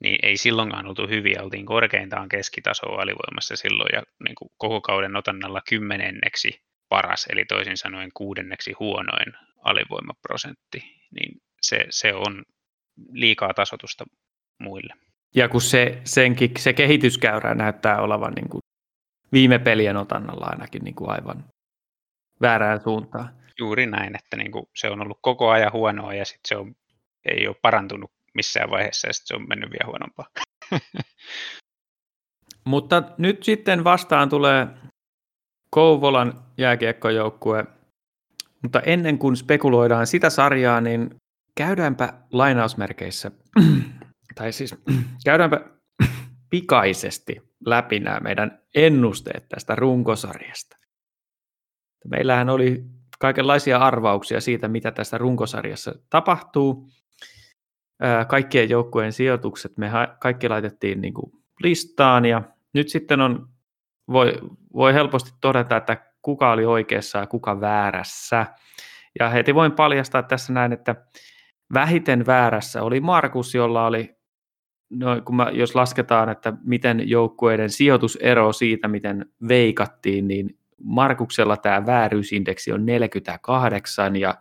[0.00, 5.16] Niin ei silloinkaan oltu hyviä, oltiin korkeintaan keskitasoa alivoimassa silloin ja niin kuin koko kauden
[5.16, 9.32] otannalla kymmenenneksi paras, eli toisin sanoen kuudenneksi huonoin
[9.64, 12.44] alivoimaprosentti, niin se, se on
[13.12, 14.04] liikaa tasotusta
[14.58, 14.94] muille.
[15.34, 18.60] Ja kun se, senkin, se kehityskäyrä näyttää olevan niin kuin
[19.32, 21.44] viime pelien otannalla ainakin niin kuin aivan
[22.40, 23.38] väärään suuntaan.
[23.58, 26.74] Juuri näin, että niin kuin se on ollut koko ajan huonoa ja sitten se on,
[27.24, 30.26] ei ole parantunut missään vaiheessa ja sitten se on mennyt vielä huonompaa.
[32.64, 34.66] Mutta nyt sitten vastaan tulee
[35.70, 37.64] Kouvolan jääkiekkojoukkue.
[38.62, 41.14] Mutta ennen kuin spekuloidaan sitä sarjaa, niin
[41.56, 43.30] käydäänpä lainausmerkeissä,
[44.34, 44.74] tai siis
[45.24, 45.60] käydäänpä
[46.50, 50.76] pikaisesti läpi nämä meidän ennusteet tästä runkosarjasta.
[52.10, 52.84] Meillähän oli
[53.18, 56.88] kaikenlaisia arvauksia siitä, mitä tässä runkosarjassa tapahtuu.
[58.28, 61.32] Kaikkien joukkueen sijoitukset me kaikki laitettiin niin kuin
[61.62, 63.48] listaan ja nyt sitten on,
[64.08, 64.38] voi,
[64.74, 68.46] voi helposti todeta, että kuka oli oikeassa ja kuka väärässä.
[69.18, 70.94] Ja heti voin paljastaa tässä näin, että
[71.74, 74.16] vähiten väärässä oli Markus, jolla oli
[74.90, 81.86] no, kun mä, jos lasketaan, että miten joukkueiden sijoitusero siitä, miten veikattiin, niin Markuksella tämä
[81.86, 84.34] vääryysindeksi on 48 ja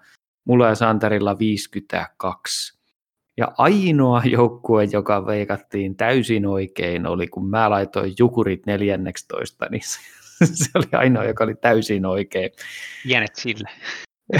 [0.46, 2.77] mulla ja Santerilla 52.
[3.38, 9.82] Ja ainoa joukkue, joka veikattiin täysin oikein, oli kun mä laitoin Jukurit 14, niin
[10.64, 12.52] se oli ainoa, joka oli täysin oikein.
[13.06, 13.70] Jänet sille.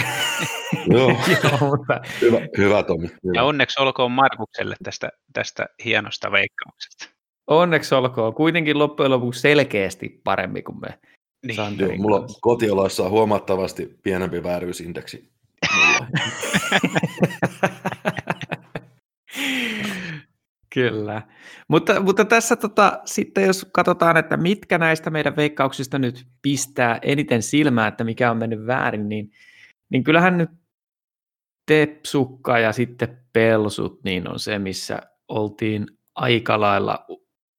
[0.88, 2.02] Joo, Joo mutta...
[2.22, 3.08] hyvä, hyvä Tomi.
[3.08, 3.34] Hyvä.
[3.36, 7.10] Ja onneksi olkoon Markukselle tästä, tästä hienosta veikkauksesta.
[7.48, 8.34] Onneksi olkoon.
[8.34, 11.00] Kuitenkin loppujen lopuksi selkeästi paremmin kuin me
[11.46, 11.80] niin.
[11.80, 15.32] Joo, mulla kotioloissa on huomattavasti pienempi vääryysindeksi.
[20.78, 21.22] Kyllä.
[21.68, 27.44] Mutta, mutta tässä tota, sitten jos katsotaan, että mitkä näistä meidän veikkauksista nyt pistää eniten
[27.44, 29.32] silmää, että mikä on mennyt väärin, niin
[29.90, 30.50] niin kyllähän nyt
[31.66, 37.06] Tepsukka ja sitten Pelsut niin on se, missä oltiin aika lailla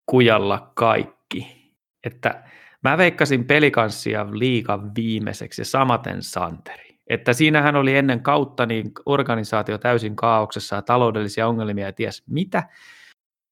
[0.07, 1.73] kujalla kaikki.
[2.05, 2.45] Että
[2.85, 6.99] mä veikkasin pelikanssia liikan viimeiseksi ja samaten Santeri.
[7.07, 12.63] Että siinähän oli ennen kautta niin organisaatio täysin kaauksessa ja taloudellisia ongelmia ja ties mitä.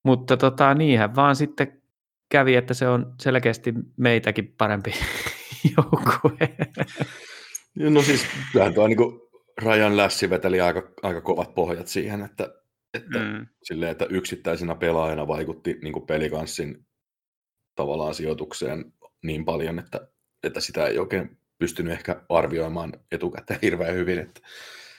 [0.07, 1.83] Mutta tota, niinhän vaan sitten
[2.29, 4.95] kävi, että se on selkeästi meitäkin parempi
[5.77, 6.39] joukkue.
[7.79, 8.99] No siis kyllähän tuo niin
[9.63, 12.55] Rajan Lässi veteli aika, aika kovat pohjat siihen, että,
[12.95, 13.47] että, mm.
[13.63, 16.87] silleen, että yksittäisenä pelaajana vaikutti niin pelikanssin
[17.75, 18.93] tavallaan sijoitukseen
[19.23, 20.09] niin paljon, että,
[20.43, 24.19] että sitä ei oikein pystynyt ehkä arvioimaan etukäteen hirveän hyvin.
[24.19, 24.41] Että,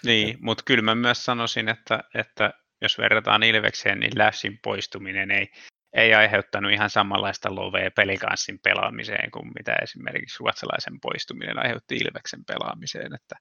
[0.06, 5.48] niin, mutta kyllä mä myös sanoisin, että, että jos verrataan Ilvekseen, niin Lässin poistuminen ei,
[5.94, 13.14] ei aiheuttanut ihan samanlaista lovea pelikanssin pelaamiseen kuin mitä esimerkiksi ruotsalaisen poistuminen aiheutti Ilveksen pelaamiseen,
[13.16, 13.36] että,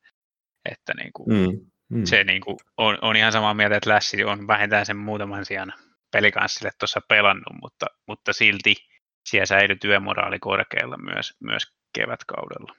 [0.71, 2.05] että niin kuin, mm, mm.
[2.05, 5.73] se niin kuin on, on, ihan samaa mieltä, että Lässi on vähintään sen muutaman sijaan
[6.13, 8.75] pelikanssille tuossa pelannut, mutta, mutta silti
[9.27, 12.77] siellä säilyi työmoraali korkealla myös, myös kevätkaudella.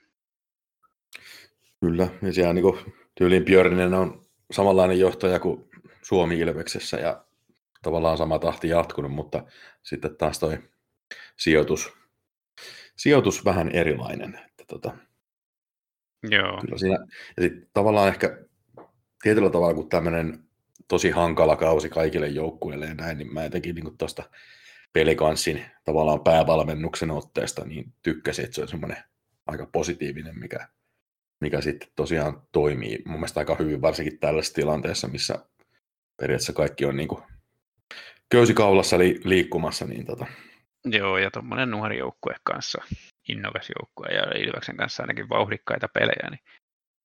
[1.80, 5.70] Kyllä, ja siellä niin tyyliin Björninen on samanlainen johtaja kuin
[6.08, 7.26] Suomi Ilveksessä, ja
[7.82, 9.44] tavallaan sama tahti jatkunut, mutta
[9.84, 10.58] sitten taas toi
[11.38, 11.94] sijoitus,
[12.96, 14.36] sijoitus vähän erilainen.
[14.36, 14.98] Että tota,
[16.30, 16.62] Joo.
[16.62, 16.98] Kyllä siinä,
[17.38, 18.38] ja sitten tavallaan ehkä
[19.22, 20.44] tietyllä tavalla, kun tämmöinen
[20.88, 24.24] tosi hankala kausi kaikille joukkueille ja näin, niin mä jotenkin niin tuosta
[24.94, 29.04] pelikanssin tavallaan päävalmennuksen otteesta, niin tykkäsin, että se on semmoinen
[29.48, 30.68] aika positiivinen, mikä,
[31.40, 35.40] mikä sitten tosiaan toimii mun mielestä aika hyvin, varsinkin tällaisessa tilanteessa, missä
[36.18, 37.24] periaatteessa kaikki on niin kuin
[38.56, 39.86] kaulassa li, liikkumassa.
[39.86, 40.26] Niin tota.
[40.86, 42.84] Joo, ja tuommoinen nuori joukkue kanssa,
[43.30, 46.44] innokas joukkue ja Ilveksen kanssa ainakin vauhdikkaita pelejä, niin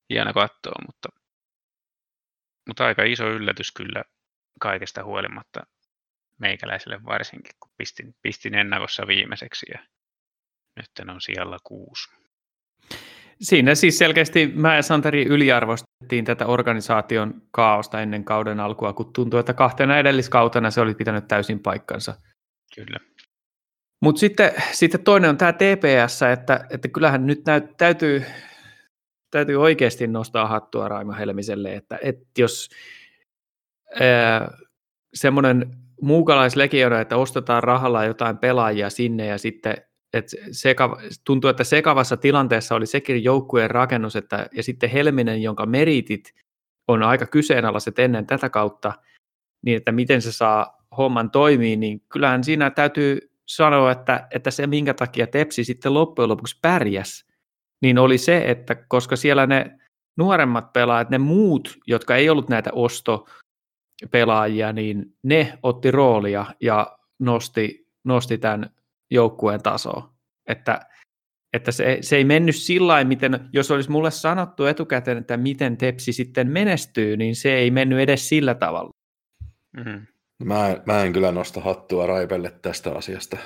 [0.09, 1.09] hieno katsoa, mutta,
[2.67, 4.03] mutta aika iso yllätys kyllä
[4.59, 5.61] kaikesta huolimatta
[6.37, 9.79] meikäläiselle varsinkin, kun pistin, pistin ennakossa viimeiseksi ja
[10.75, 12.22] nyt on siellä kuusi.
[13.41, 19.39] Siinä siis selkeästi mä ja Santeri yliarvostettiin tätä organisaation kaaosta ennen kauden alkua, kun tuntuu,
[19.39, 22.15] että kahtena edelliskautena se oli pitänyt täysin paikkansa.
[22.75, 22.99] Kyllä.
[24.01, 28.23] Mutta sitten, sitten toinen on tämä TPS, että, että kyllähän nyt näyt, täytyy,
[29.31, 32.69] täytyy oikeasti nostaa hattua Raima Helmiselle, että, että jos
[35.13, 39.75] semmoinen muukalaislegiona, että ostetaan rahalla jotain pelaajia sinne ja sitten
[40.13, 45.65] et seka, tuntuu, että sekavassa tilanteessa oli sekin joukkueen rakennus, että, ja sitten Helminen, jonka
[45.65, 46.33] meritit
[46.87, 48.93] on aika kyseenalaiset ennen tätä kautta,
[49.65, 54.67] niin että miten se saa homman toimii, niin kyllähän siinä täytyy sanoa, että, että se
[54.67, 57.25] minkä takia Tepsi sitten loppujen lopuksi pärjäs,
[57.81, 59.79] niin oli se, että koska siellä ne
[60.17, 67.87] nuoremmat pelaajat, ne muut, jotka ei ollut näitä ostopelaajia, niin ne otti roolia ja nosti,
[68.03, 68.69] nosti tämän
[69.13, 70.13] joukkueen tasoa.
[70.47, 70.79] Että,
[71.53, 76.13] että se, se ei mennyt sillä miten, jos olisi mulle sanottu etukäteen, että miten Tepsi
[76.13, 78.89] sitten menestyy, niin se ei mennyt edes sillä tavalla.
[79.77, 80.07] Mm-hmm.
[80.43, 83.37] Mä, mä en kyllä nosta hattua Raipelle tästä asiasta,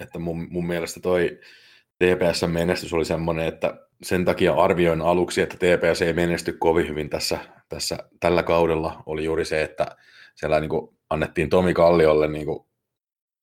[0.00, 1.40] että mun, mun mielestä toi
[1.98, 7.38] TPS-menestys oli semmoinen, että sen takia arvioin aluksi, että TPS ei menesty kovin hyvin tässä,
[7.68, 9.96] tässä tällä kaudella, oli juuri se, että
[10.34, 12.66] siellä niin kuin annettiin Tomi Kalliolle niin kuin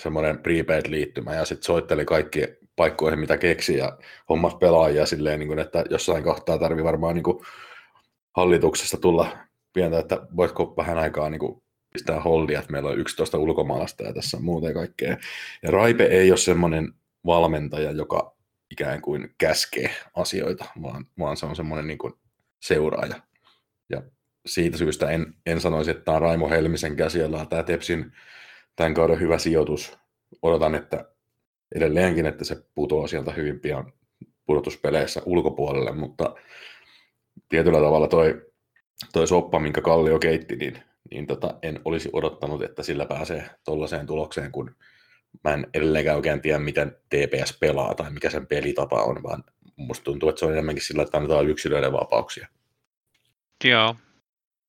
[0.02, 3.98] semmoinen prepaid-liittymä ja sitten soitteli kaikki paikkoihin, mitä keksi ja
[4.30, 7.46] hommas pelaajia silleen, niin kuin, että jossain kohtaa tarvii varmaan niin kuin
[8.38, 9.38] hallituksesta tulla
[9.74, 14.14] pientä, että voitko vähän aikaa niin kuin pistää holdia, että meillä on 11 ulkomaalaista ja
[14.14, 15.18] tässä muuta kaikkea.
[15.64, 16.94] Ja Raipe ei ole semmoinen
[17.26, 18.36] valmentaja, joka
[18.72, 22.14] ikään kuin käskee asioita, vaan, vaan se on semmoinen niin kuin
[22.60, 23.16] seuraaja.
[23.90, 24.02] Ja
[24.46, 28.12] siitä syystä en, en sanoisi, että tämä on Raimo Helmisen käsialaa, tämä Tepsin
[28.76, 29.98] tämän kauden hyvä sijoitus.
[30.42, 31.06] Odotan, että
[31.76, 33.94] edelleenkin, että se putoaa sieltä hyvin pian
[34.46, 36.36] pudotuspeleissä ulkopuolelle, mutta
[37.50, 38.52] tietyllä tavalla toi,
[39.14, 44.08] toi soppa, minkä Kallio keitti, niin, niin tota, en olisi odottanut, että sillä pääsee tuollaiseen
[44.08, 44.76] tulokseen, kun
[45.44, 49.44] mä en edelleenkään oikein tiedä, miten TPS pelaa tai mikä sen pelitapa on, vaan
[49.76, 52.48] musta tuntuu, että se on enemmänkin sillä, että annetaan yksilöiden vapauksia.
[53.64, 53.96] Joo,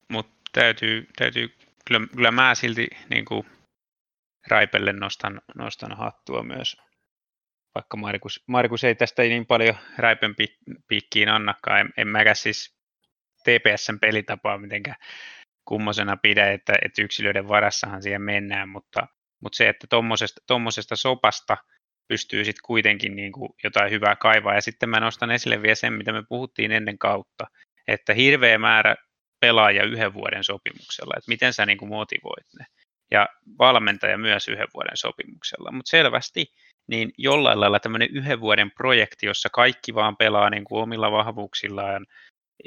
[0.09, 1.49] mutta täytyy, täytyy
[1.87, 3.47] kyllä, kyllä mä silti niin kuin
[4.49, 6.77] Raipelle nostan, nostan hattua myös,
[7.75, 10.35] vaikka Markus, Markus ei tästä niin paljon Raipen
[10.89, 11.81] piikkiin annakaan.
[11.81, 12.75] En, en mäkään siis
[13.45, 14.97] TPSn pelitapaa mitenkään
[15.65, 19.07] kummosena pidä, että, että yksilöiden varassahan siihen mennään, mutta,
[19.41, 19.87] mutta se, että
[20.47, 21.57] tuommoisesta sopasta
[22.09, 24.55] pystyy sitten kuitenkin niin kuin jotain hyvää kaivaa.
[24.55, 27.47] Ja sitten mä nostan esille vielä sen, mitä me puhuttiin ennen kautta,
[27.89, 28.97] että hirveä määrä
[29.41, 32.67] pelaaja yhden vuoden sopimuksella, että miten sä niin kuin motivoit ne
[33.13, 35.73] ja valmentaja myös yhden vuoden sopimuksella.
[35.73, 36.47] Mutta selvästi
[36.87, 42.07] niin jollain lailla tämmöinen yhden vuoden projekti, jossa kaikki vaan pelaa niin kuin omilla vahvuuksillaan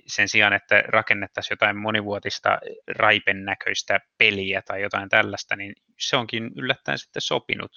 [0.07, 6.51] sen sijaan, että rakennettaisiin jotain monivuotista raipen näköistä peliä tai jotain tällaista, niin se onkin
[6.55, 7.71] yllättäen sitten sopinut,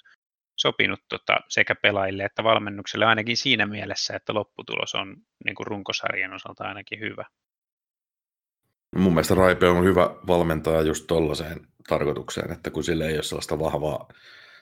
[0.55, 6.33] sopinut tota sekä pelaajille että valmennukselle ainakin siinä mielessä, että lopputulos on niin kuin runkosarjan
[6.33, 7.25] osalta ainakin hyvä.
[8.95, 11.57] Mun mielestä Raipe on hyvä valmentaja just tollaiseen
[11.89, 14.07] tarkoitukseen, että kun sille ei ole sellaista vahvaa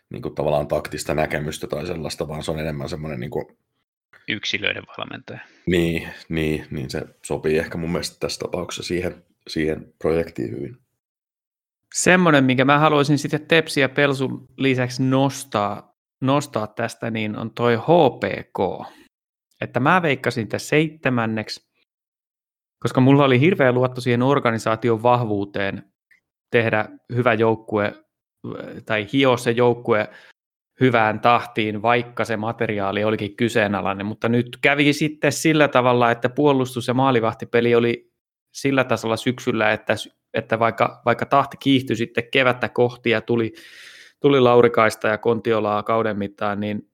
[0.09, 3.45] niin kuin tavallaan taktista näkemystä tai sellaista, vaan se on enemmän semmoinen niin kuin...
[4.27, 5.39] yksilöiden valmentaja.
[5.65, 10.77] Niin, niin, niin se sopii ehkä mun mielestä tässä tapauksessa siihen, siihen projektiin hyvin.
[11.93, 17.75] Semmoinen, minkä mä haluaisin sitten Tepsi ja Pelsun lisäksi nostaa, nostaa tästä, niin on toi
[17.75, 18.87] HPK.
[19.61, 21.67] Että mä veikkasin tässä seitsemänneksi,
[22.79, 25.83] koska mulla oli hirveä luotto siihen organisaation vahvuuteen
[26.51, 27.93] tehdä hyvä joukkue
[28.85, 30.09] tai hio se joukkue
[30.79, 36.87] hyvään tahtiin, vaikka se materiaali olikin kyseenalainen, mutta nyt kävi sitten sillä tavalla, että puolustus-
[36.87, 38.11] ja maalivahtipeli oli
[38.53, 39.95] sillä tasolla syksyllä, että,
[40.33, 43.53] että vaikka, vaikka tahti kiihtyi sitten kevättä kohti ja tuli,
[44.19, 46.91] tuli Laurikaista ja Kontiolaa kauden mittaan, niin,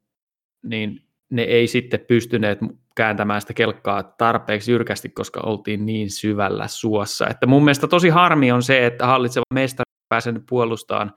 [0.64, 1.03] niin
[1.34, 2.60] ne ei sitten pystyneet
[2.96, 7.28] kääntämään sitä kelkkaa tarpeeksi jyrkästi, koska oltiin niin syvällä suossa.
[7.28, 11.14] Että mun mielestä tosi harmi on se, että hallitseva mestari pääsee puolustaan,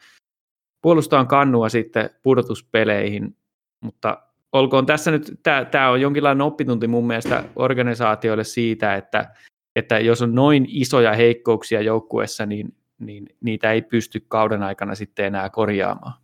[0.83, 3.37] puolustaan kannua sitten pudotuspeleihin,
[3.81, 9.35] mutta olkoon tässä nyt, tämä on jonkinlainen oppitunti mun mielestä organisaatioille siitä, että,
[9.77, 15.27] että jos on noin isoja heikkouksia joukkueessa, niin, niin niitä ei pysty kauden aikana sitten
[15.27, 16.15] enää korjaamaan.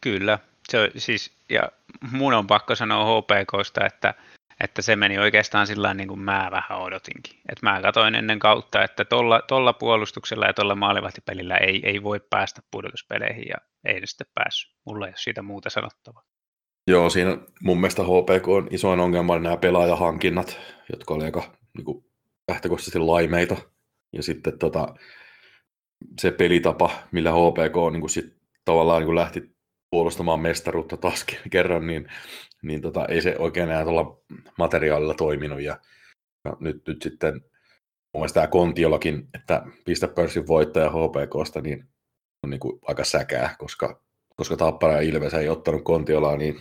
[0.00, 1.68] Kyllä, se, siis, ja
[2.12, 4.14] mun on pakko sanoa HPKsta, että
[4.60, 7.40] että se meni oikeastaan sillä niin kuin mä vähän odotinkin.
[7.52, 12.20] Et mä katsoin ennen kautta, että tuolla, tolla puolustuksella ja tuolla maalivahtipelillä ei, ei voi
[12.30, 14.76] päästä pudotuspeleihin ja ei ne sitten päässyt.
[14.86, 16.22] Mulla ei ole siitä muuta sanottavaa.
[16.86, 20.58] Joo, siinä mun mielestä HPK on isoin ongelma nämä pelaajahankinnat,
[20.92, 22.04] jotka oli aika niin kuin,
[22.48, 23.56] lähtökohtaisesti laimeita.
[24.12, 24.94] Ja sitten tota,
[26.20, 29.53] se pelitapa, millä HPK niin kuin sit, tavallaan niin kuin lähti
[29.94, 32.08] puolustamaan mestaruutta taas kerran, niin,
[32.62, 34.18] niin tota, ei se oikein enää tuolla
[34.58, 35.60] materiaalilla toiminut.
[35.60, 35.78] Ja,
[36.44, 41.88] ja nyt, nyt sitten mun mielestä tämä Kontiolakin, että pistä pörssin voittaja HPKsta, niin
[42.42, 44.00] on niin kuin aika säkää, koska,
[44.36, 46.60] koska Tappara ja Ilves ei ottanut Kontiolaa, niin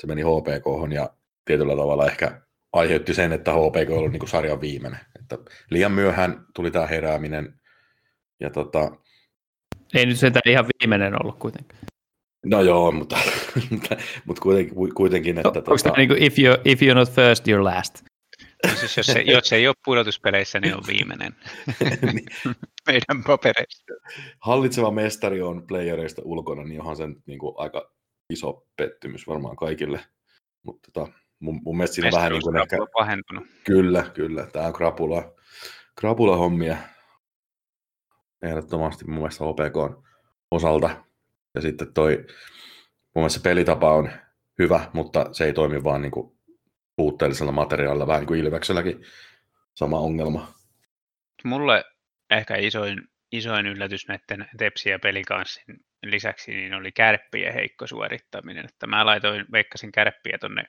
[0.00, 1.10] se meni HPK ja
[1.44, 2.40] tietyllä tavalla ehkä
[2.72, 5.00] aiheutti sen, että HPK oli niin kuin sarjan viimeinen.
[5.20, 5.38] Että
[5.70, 7.60] liian myöhään tuli tämä herääminen.
[8.40, 8.90] Ja tota...
[9.94, 11.91] Ei nyt sitä ihan viimeinen ollut kuitenkin.
[12.46, 13.18] No joo, mutta,
[14.26, 15.48] mutta kuitenkin, kuitenkin että...
[15.48, 15.92] Onko tota...
[15.96, 18.04] niin kuin if, you, if you're not first, you're last?
[18.66, 21.36] No siis jos, se, jos se ei ole pudotuspeleissä, niin on viimeinen
[22.12, 22.26] niin.
[22.86, 23.84] meidän papereissa.
[24.40, 27.92] Hallitseva mestari on playereista ulkona, niin onhan se niin kuin aika
[28.30, 30.00] iso pettymys varmaan kaikille.
[30.62, 32.76] Mutta tota, mun, mun mielestä siinä on vähän niin kuin ehkä...
[32.98, 33.44] pahentunut.
[33.64, 34.46] Kyllä, kyllä.
[34.46, 35.34] Tämä on krapula,
[36.00, 36.76] krapula hommia
[38.42, 40.04] ehdottomasti mun mielestä OPK
[40.50, 41.04] osalta.
[41.54, 42.16] Ja sitten toi,
[43.14, 44.10] mun mielestä pelitapa on
[44.58, 46.38] hyvä, mutta se ei toimi vaan niin kuin
[46.96, 49.04] puutteellisella materiaalilla, vähän niin kuin Ilvekselläkin
[49.74, 50.54] sama ongelma.
[51.44, 51.84] Mulle
[52.30, 58.64] ehkä isoin, isoin yllätys näiden Tepsi ja pelikanssin lisäksi niin oli kärppien heikko suorittaminen.
[58.64, 60.64] Että mä laitoin, veikkasin kärppiä tonne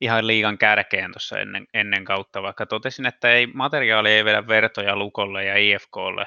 [0.00, 4.96] ihan liigan kärkeen tuossa ennen, ennen kautta, vaikka totesin, että ei, materiaali ei vedä vertoja
[4.96, 6.26] Lukolle ja IFKlle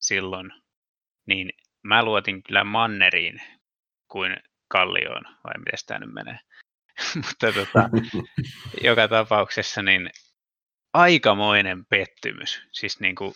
[0.00, 0.50] silloin,
[1.26, 1.50] niin
[1.82, 3.42] mä luotin kyllä Manneriin
[4.08, 4.36] kuin
[4.68, 6.38] Kallioon, vai miten tämä nyt menee.
[7.16, 7.90] Mutta tota,
[8.88, 10.10] joka tapauksessa niin
[10.94, 12.62] aikamoinen pettymys.
[12.72, 13.34] Siis niin kuin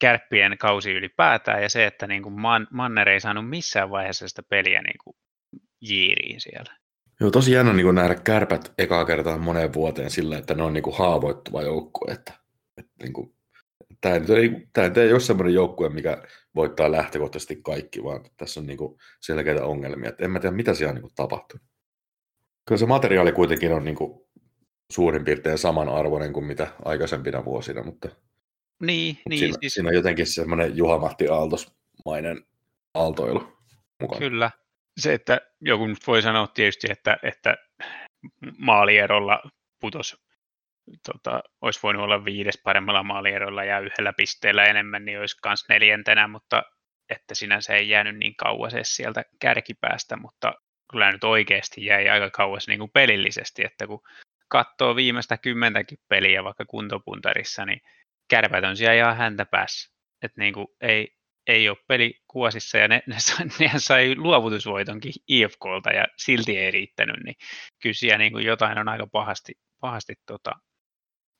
[0.00, 4.42] kärppien kausi ylipäätään ja se, että niin kuin Man- Manner ei saanut missään vaiheessa sitä
[4.42, 5.16] peliä niin kuin
[5.80, 6.76] jiiriin siellä.
[7.20, 10.82] Joo, tosi jännä niin nähdä kärpät ekaa kertaa moneen vuoteen sillä, että ne on niin
[10.82, 12.12] kuin haavoittuva joukkue.
[12.12, 12.32] Että,
[12.76, 13.34] että niin kuin,
[14.00, 16.22] tämä, ei, tämä ei ole sellainen joukkue, mikä
[16.54, 20.08] voittaa lähtökohtaisesti kaikki, vaan tässä on niin kuin selkeitä ongelmia.
[20.08, 21.66] Että en mä tiedä, mitä siellä on niin tapahtunut.
[22.68, 24.26] Kyllä se materiaali kuitenkin on niin kuin
[24.92, 28.08] suurin piirtein samanarvoinen kuin mitä aikaisempina vuosina, mutta
[28.80, 29.74] niin, Mut niin siinä, siis...
[29.74, 32.44] siinä on jotenkin semmoinen Juha-Matti Aaltosmainen
[32.94, 33.52] aaltoilu
[34.00, 34.18] mukana.
[34.18, 34.50] Kyllä.
[35.00, 37.56] Se, että joku nyt voi sanoa tietysti, että, että
[38.58, 39.42] maalierolla
[39.80, 40.16] putos,
[41.12, 46.28] tota, olisi voinut olla viides paremmalla maalierolla ja yhdellä pisteellä enemmän, niin olisi myös neljäntenä,
[46.28, 46.62] mutta
[47.10, 50.54] että sinänsä ei jäänyt niin kauas edes sieltä kärkipäästä, mutta
[50.90, 54.00] kyllä nyt oikeasti jäi aika kauas niin kuin pelillisesti, että kun
[54.48, 57.80] katsoo viimeistä kymmentäkin peliä vaikka kuntopuntarissa, niin
[58.30, 59.94] kärpät on siellä ihan häntä päässä.
[60.22, 65.12] Että niin kuin ei, ei ole peli kuosissa ja ne, ne, sai, ne sai luovutusvoitonkin
[65.28, 67.34] IFKlta ja silti ei riittänyt, niin
[67.82, 70.50] kyllä siellä niin kuin jotain on aika pahasti, pahasti tota,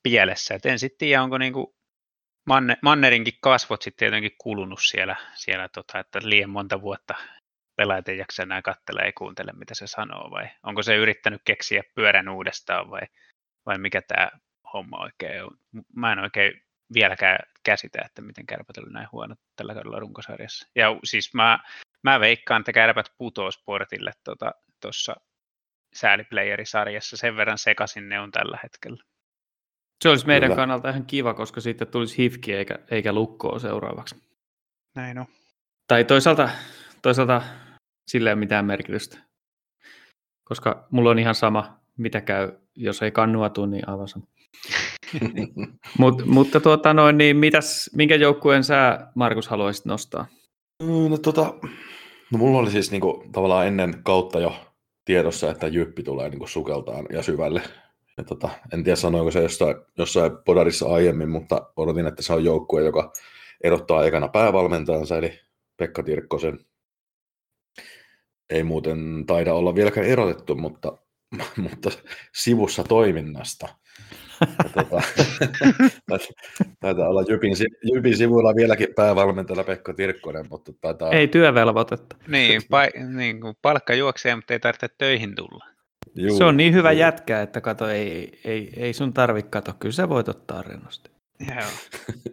[0.03, 0.55] pielessä.
[0.55, 1.67] Et en sitten tiedä, onko niin kuin
[2.47, 7.15] Manne, Mannerinkin kasvot sitten jotenkin kulunut siellä, siellä tota, että liian monta vuotta
[7.77, 11.83] pelaajat ei jaksa enää katsella ja kuuntele, mitä se sanoo, vai onko se yrittänyt keksiä
[11.95, 13.03] pyörän uudestaan, vai,
[13.67, 14.31] vai mikä tämä
[14.73, 15.59] homma oikein on.
[15.97, 16.63] Mä en oikein
[16.95, 20.69] vieläkään käsitä, että miten kärpät oli näin huono tällä kaudella runkosarjassa.
[20.75, 21.59] Ja siis mä,
[22.03, 24.13] mä veikkaan, että kärpät putoo sportille
[24.81, 25.27] tuossa tota,
[25.95, 27.17] sääliplayerisarjassa.
[27.17, 29.03] Sen verran sekasin ne on tällä hetkellä.
[30.05, 30.57] Se olisi meidän Kyllä.
[30.57, 34.17] kannalta ihan kiva, koska sitten tulisi hifki eikä, eikä lukkoa seuraavaksi.
[34.95, 35.27] Näin on.
[35.87, 36.49] Tai toisaalta,
[37.03, 37.43] toisaalta
[38.11, 39.19] sillä ei ole mitään merkitystä.
[40.45, 44.27] Koska mulla on ihan sama, mitä käy, jos ei kannua tule, niin aivan sama.
[45.99, 50.27] Mut, mutta tuota noin, niin mitäs, minkä joukkueen sä, Markus, haluaisit nostaa?
[51.09, 51.55] No, tota,
[52.33, 54.55] no mulla oli siis niinku, tavallaan ennen kautta jo
[55.05, 57.63] tiedossa, että Jyppi tulee niinku sukeltaan ja syvälle.
[58.21, 62.45] Ja tota, en tiedä sanoiko se jossain, jossain podarissa aiemmin, mutta odotin, että se on
[62.45, 63.13] joukkue, joka
[63.65, 65.41] erottaa ekana päävalmentajansa, eli
[65.77, 66.59] Pekka Tirkkosen.
[68.51, 70.99] Ei muuten taida olla vieläkään erotettu, mutta,
[71.71, 71.91] mutta
[72.35, 73.69] sivussa toiminnasta
[74.75, 75.03] tota,
[76.81, 77.53] taitaa olla Jypin,
[77.95, 81.11] Jypin sivuilla vieläkin päävalmentajalla Pekka Tirkkonen, mutta taitaa...
[81.11, 82.17] Ei työvelvoitetta.
[82.29, 85.80] Niin, pa- niin kuin palkka juoksee, mutta ei tarvitse töihin tulla.
[86.15, 87.01] Juu, se on niin hyvä juu.
[87.01, 91.11] jätkä, että kato, ei, ei, ei sun tarvi kato, kyllä sä voit ottaa rennosti.
[91.49, 91.69] Joo.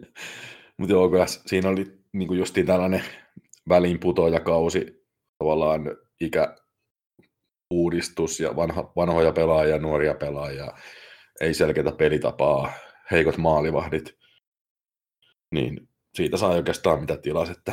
[0.78, 3.02] mutta joo, kyllä siinä oli niin kuin justiin tällainen
[3.68, 5.06] väliinputoajakausi,
[5.38, 5.82] tavallaan
[6.20, 6.56] ikä
[7.70, 10.72] uudistus ja vanha, vanhoja pelaajia, nuoria pelaajia,
[11.40, 12.72] ei selkeätä pelitapaa,
[13.10, 14.18] heikot maalivahdit,
[15.54, 17.72] niin siitä saa oikeastaan mitä tilas, että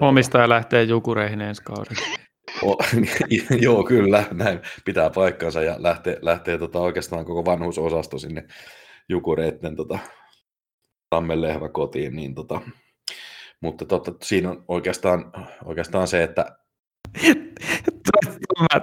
[0.00, 2.18] Omistaja lähtee jukureihin ensi kaudella.
[2.62, 2.76] O,
[3.60, 8.44] joo, kyllä, näin pitää paikkansa ja lähtee, lähtee tota, oikeastaan koko vanhuusosasto sinne
[9.08, 9.98] Jukureitten tota,
[11.10, 12.60] Tammenlehvä kotiin, niin tota,
[13.60, 15.32] mutta tota, siinä on oikeastaan,
[15.64, 16.56] oikeastaan se, että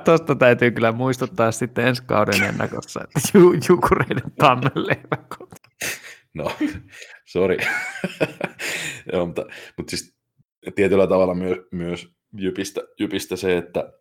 [0.05, 5.55] Tuosta täytyy kyllä muistuttaa sitten ensi kauden ennakossa, että ju, Jukureiden Tammenlehvä koti.
[6.34, 6.51] No,
[7.26, 7.57] sorry.
[9.13, 9.45] Joo, mutta,
[9.78, 10.15] mutta siis
[10.76, 13.93] tietyllä tavalla myös, myös Jypistä, Jypistä se, että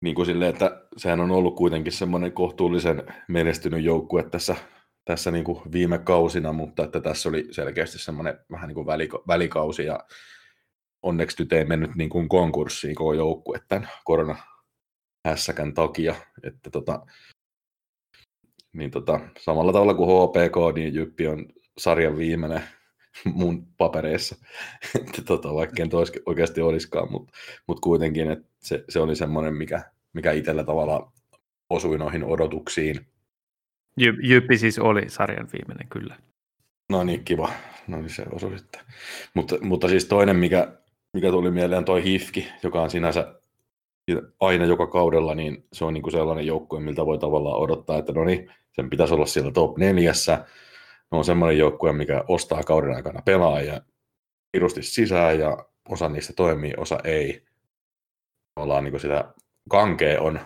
[0.00, 4.56] niin kuin sille, että sehän on ollut kuitenkin semmoinen kohtuullisen menestynyt joukkue tässä,
[5.04, 8.86] tässä niin kuin viime kausina, mutta että tässä oli selkeästi semmoinen vähän niin kuin
[9.28, 10.00] välikausi ja
[11.02, 17.06] onneksi nyt ei mennyt niin kuin konkurssiin koko joukkue tämän koronahässäkän takia, että tota,
[18.72, 21.46] niin tota, samalla tavalla kuin HPK, niin Jyppi on
[21.78, 22.62] sarjan viimeinen
[23.34, 24.36] mun papereissa,
[25.00, 25.90] että tota, vaikka en
[26.26, 27.32] oikeasti olisikaan, mutta
[27.66, 29.82] mut kuitenkin, että se, se oli semmoinen, mikä,
[30.12, 31.12] mikä itsellä tavalla
[31.70, 33.06] osui noihin odotuksiin.
[33.96, 36.16] Jy, Jyppi siis oli sarjan viimeinen, kyllä.
[36.88, 37.50] No niin, kiva.
[37.88, 38.80] No niin, se osui sitten.
[39.34, 40.72] Mutta, mutta siis toinen, mikä,
[41.12, 43.34] mikä tuli mieleen, toi Hifki, joka on sinänsä
[44.40, 48.12] aina joka kaudella, niin se on niin kuin sellainen joukkue, miltä voi tavallaan odottaa, että
[48.12, 50.44] no niin, sen pitäisi olla siellä top neljässä,
[51.12, 53.80] ne on semmoinen joukkue, mikä ostaa kauden aikana pelaajia
[54.52, 57.44] pirusti sisään ja osa niistä toimii, osa ei.
[58.56, 59.34] Ollaan niin sitä
[59.70, 60.40] kankea on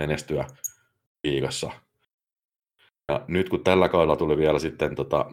[0.00, 0.46] menestyä
[1.24, 1.70] liigassa.
[3.08, 5.30] Ja nyt kun tällä kaudella tuli vielä sitten tota,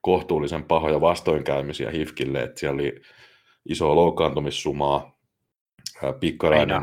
[0.00, 3.00] kohtuullisen pahoja vastoinkäymisiä Hifkille, että siellä oli
[3.68, 5.16] iso loukkaantumissumaa,
[6.20, 6.82] Pikkarainen,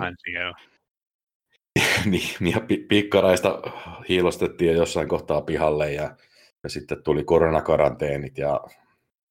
[2.06, 3.62] niin, ja Pikkaraista
[4.10, 6.16] hiilostettiin jossain kohtaa pihalle ja
[6.64, 8.62] ja sitten tuli koronakaranteenit ja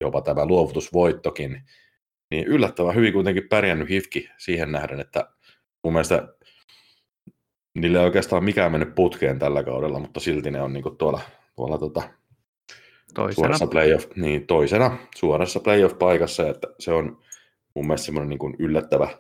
[0.01, 1.63] jopa tämä luovutusvoittokin,
[2.31, 5.29] niin yllättävän hyvin kuitenkin pärjännyt Hifki siihen nähden, että
[5.85, 6.29] mun mielestä
[7.75, 11.21] niille ei oikeastaan mikään mennyt putkeen tällä kaudella, mutta silti ne on niin tuolla,
[11.57, 12.03] tuolla tota,
[13.15, 13.35] toisena.
[13.35, 17.23] Suorassa playoff, niin, toisena suorassa playoff-paikassa, että se on
[17.75, 19.19] mun mielestä semmoinen niin yllättävä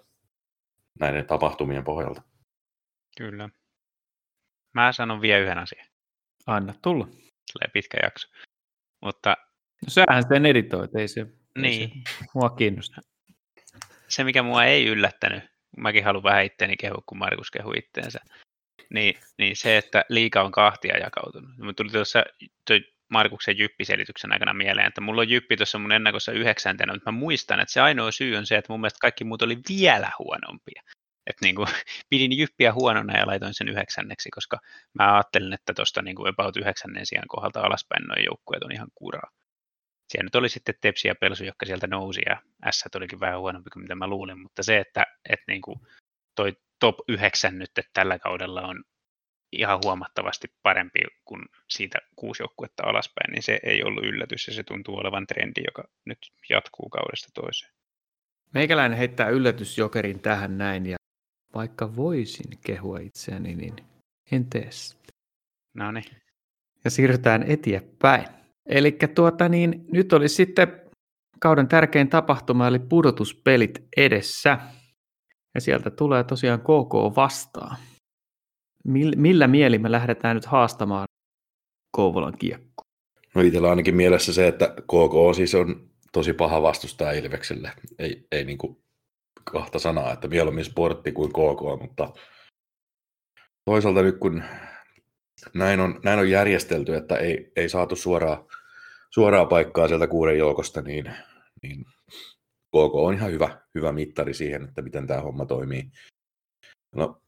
[1.00, 2.22] näiden tapahtumien pohjalta.
[3.16, 3.48] Kyllä.
[4.74, 5.86] Mä sanon vielä yhden asian.
[6.46, 7.08] Anna tulla
[7.72, 8.28] pitkä jakso.
[9.00, 9.36] Mutta,
[9.86, 11.26] no sähän sen editoit, ei se,
[11.58, 11.90] niin.
[11.90, 13.00] ei se mua kiinnosta.
[14.08, 15.44] Se, mikä mua ei yllättänyt,
[15.76, 18.20] mäkin haluan vähän itteeni kehua, kun Markus kehui itteensä,
[18.90, 21.50] niin, niin se, että liika on kahtia jakautunut.
[21.58, 22.24] Mä tuli tuossa
[23.12, 27.60] Markuksen jyppiselityksen aikana mieleen, että mulla on jyppi tuossa mun ennakossa yhdeksäntenä, mutta mä muistan,
[27.60, 30.82] että se ainoa syy on se, että mun mielestä kaikki muut oli vielä huonompia.
[31.26, 31.68] Et niin kuin,
[32.10, 34.58] pidin jyppiä huonona ja laitoin sen yhdeksänneksi, koska
[34.94, 39.30] mä ajattelin, että tuosta niin about yhdeksännen sijaan kohdalta alaspäin noin joukkueet on ihan kuraa.
[40.08, 43.70] Siellä nyt oli sitten Tepsi ja Pelsu, jotka sieltä nousi ja S olikin vähän huonompi
[43.70, 45.80] kuin mitä mä luulin, mutta se, että, että niin kuin
[46.34, 48.84] toi top 9 nyt että tällä kaudella on
[49.52, 54.62] ihan huomattavasti parempi kuin siitä kuusi joukkuetta alaspäin, niin se ei ollut yllätys ja se
[54.62, 56.18] tuntuu olevan trendi, joka nyt
[56.48, 57.72] jatkuu kaudesta toiseen.
[58.54, 60.96] Meikäläinen heittää yllätysjokerin tähän näin ja
[61.54, 63.76] vaikka voisin kehua itseäni, niin
[64.32, 65.12] en tee sitä.
[65.74, 66.04] No niin.
[66.84, 68.24] Ja siirrytään eteenpäin.
[68.66, 70.82] Eli tuota niin, nyt oli sitten
[71.40, 74.58] kauden tärkein tapahtuma, eli pudotuspelit edessä.
[75.54, 77.76] Ja sieltä tulee tosiaan KK vastaan.
[79.16, 81.06] Millä mieli me lähdetään nyt haastamaan
[81.96, 82.82] Kouvolan kiekko?
[83.34, 87.72] No itsellä ainakin mielessä se, että KK siis on tosi paha vastustaja Ilvekselle.
[87.98, 88.76] Ei, ei niin kuin
[89.44, 92.12] kahta sanaa, että mieluummin sportti kuin KK, mutta
[93.64, 94.42] toisaalta nyt kun
[95.54, 98.46] näin on, näin on järjestelty, että ei, ei saatu suoraa,
[99.10, 101.12] suoraa paikkaa sieltä kuuden joukosta, niin,
[101.62, 101.84] niin
[102.68, 105.90] KK on ihan hyvä, hyvä mittari siihen, että miten tämä homma toimii.
[106.94, 107.22] No,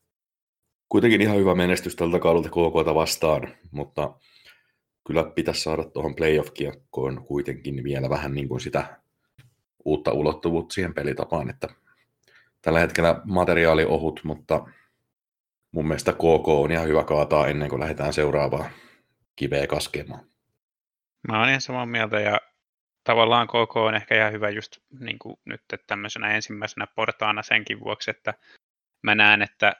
[0.88, 4.14] kuitenkin ihan hyvä menestys tältä kaudelta KKta vastaan, mutta
[5.06, 9.00] kyllä pitäisi saada tuohon playoff-kiekkoon kuitenkin vielä vähän niin kuin sitä
[9.84, 11.68] uutta ulottuvuutta siihen pelitapaan, että
[12.64, 14.66] tällä hetkellä materiaali ohut, mutta
[15.72, 18.70] mun mielestä KK on ihan hyvä kaataa ennen kuin lähdetään seuraavaan
[19.36, 20.26] kiveä kaskemaan.
[21.28, 22.40] Mä oon ihan samaa mieltä ja
[23.04, 28.10] tavallaan KK on ehkä ihan hyvä just niin kuin nyt tämmöisenä ensimmäisenä portaana senkin vuoksi,
[28.10, 28.34] että
[29.02, 29.76] mä näen, että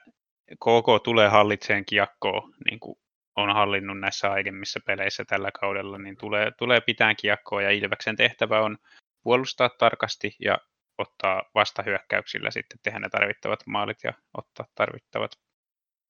[0.53, 2.99] KK tulee hallitseen kiekkoa, niin kuin
[3.35, 8.61] on hallinnut näissä aiemmissa peleissä tällä kaudella, niin tulee, tulee pitää kiekkoa ja Ilveksen tehtävä
[8.61, 8.77] on
[9.23, 10.57] puolustaa tarkasti ja
[10.97, 15.31] ottaa vastahyökkäyksillä sitten tehdä ne tarvittavat maalit ja ottaa tarvittavat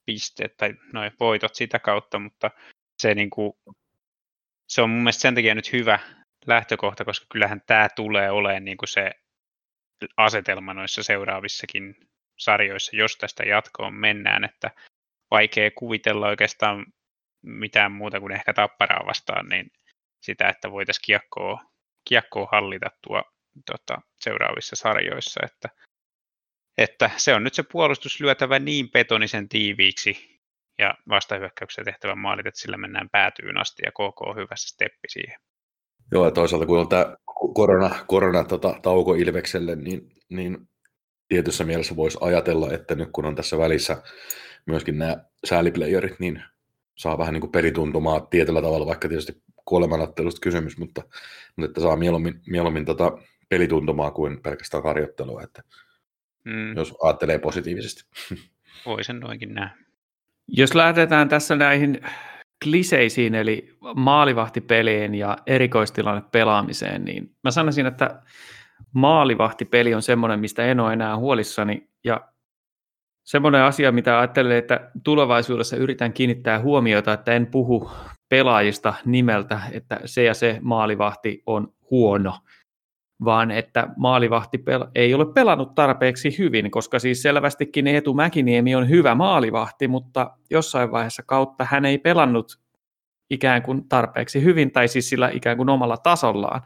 [0.06, 2.52] pisteet tai noin voitot sitä kautta, mutta
[2.98, 3.54] se, niin kuin,
[4.70, 6.00] se on mun mielestä sen takia nyt hyvä
[6.48, 9.12] lähtökohta, koska kyllähän tämä tulee olemaan niin kuin se
[10.18, 11.96] asetelma noissa seuraavissakin
[12.38, 14.72] sarjoissa, jos tästä jatkoon mennään, että
[15.32, 16.86] vaikea kuvitella oikeastaan
[17.42, 19.72] mitään muuta kuin ehkä tapparaa vastaan, niin
[20.22, 21.60] sitä, että voitaisiin kiekkoa,
[22.10, 23.24] kiekkoa hallita tuo
[23.66, 25.70] tota, seuraavissa sarjoissa, että,
[26.78, 30.42] että se on nyt se puolustus lyötävä niin betonisen tiiviiksi
[30.80, 35.40] ja vastahyökkäyksessä tehtävän maalit, että sillä mennään päätyyn asti ja KK on hyvässä steppi siihen.
[36.12, 37.16] Joo, ja toisaalta kun on tämä
[37.54, 40.58] korona, korona tota, tauko Ilvekselle, niin, niin
[41.28, 44.04] tietyssä mielessä voisi ajatella, että nyt kun on tässä välissä
[44.66, 46.44] myöskin nämä sääliplayerit, niin
[46.98, 51.02] saa vähän niin kuin pelituntumaa tietyllä tavalla, vaikka tietysti kuolemanottelusta kysymys, mutta,
[51.56, 53.18] mutta että saa mieluummin, mieluummin tota
[53.50, 55.64] pelituntumaa kuin pelkästään harjoittelua, että
[56.44, 56.78] mm.
[56.78, 58.04] jos ajattelee positiivisesti.
[58.86, 59.78] Voi sen noinkin nähdä.
[60.48, 62.02] Jos lähdetään tässä näihin
[62.64, 68.22] kliseisiin, eli maalivahtipeliin ja erikoistilanne pelaamiseen, niin mä sanoisin, että
[68.94, 72.22] maalivahtipeli on semmoinen, mistä en ole enää huolissani, ja
[73.24, 77.92] semmoinen asia, mitä ajattelen, että tulevaisuudessa yritän kiinnittää huomiota, että en puhu
[78.30, 82.40] pelaajista nimeltä, että se ja se maalivahti on huono,
[83.24, 88.90] vaan että maalivahti pel- ei ole pelannut tarpeeksi hyvin, koska siis selvästikin Eetu Mäkiniemi on
[88.90, 92.60] hyvä maalivahti, mutta jossain vaiheessa kautta hän ei pelannut
[93.30, 96.62] ikään kuin tarpeeksi hyvin, tai siis sillä ikään kuin omalla tasollaan.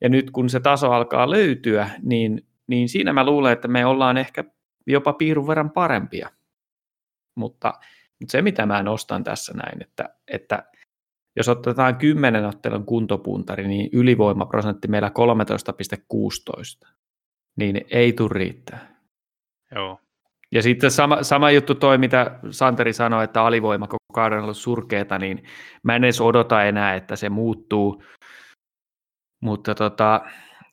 [0.00, 4.16] Ja nyt kun se taso alkaa löytyä, niin, niin siinä mä luulen, että me ollaan
[4.16, 4.44] ehkä
[4.86, 6.30] jopa piirun verran parempia.
[7.34, 7.72] Mutta,
[8.20, 10.62] mutta se, mitä mä nostan tässä näin, että, että
[11.36, 15.10] jos otetaan 10 ottelun kuntopuntari, niin ylivoimaprosentti meillä
[16.84, 16.94] 13,16.
[17.56, 18.96] Niin ei tule riittää.
[19.74, 20.00] Joo.
[20.52, 24.56] Ja sitten sama, sama juttu toi, mitä Santeri sanoi, että alivoima koko kauden on ollut
[24.56, 25.44] surkeeta, niin
[25.82, 28.02] mä en edes odota enää, että se muuttuu.
[29.40, 30.20] Mutta tota,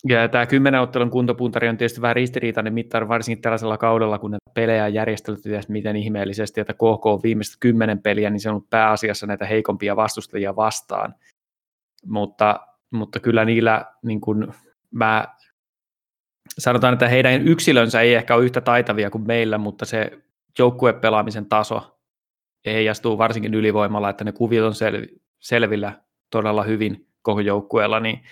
[0.09, 4.51] ja tämä kymmenen ottelun kuntopuntari on tietysti vähän ristiriitainen mittari, varsinkin tällaisella kaudella, kun näitä
[4.53, 8.69] pelejä on järjestelty miten ihmeellisesti, että KK on viimeistä kymmenen peliä, niin se on ollut
[8.69, 11.15] pääasiassa näitä heikompia vastustajia vastaan.
[12.05, 12.59] Mutta,
[12.91, 14.47] mutta kyllä niillä, niin kuin
[14.91, 15.27] mä
[16.57, 20.11] sanotaan, että heidän yksilönsä ei ehkä ole yhtä taitavia kuin meillä, mutta se
[20.59, 21.99] joukkuepelaamisen taso
[22.65, 24.73] heijastuu varsinkin ylivoimalla, että ne kuviot on
[25.39, 25.99] selvillä
[26.29, 28.23] todella hyvin koko joukkueella, niin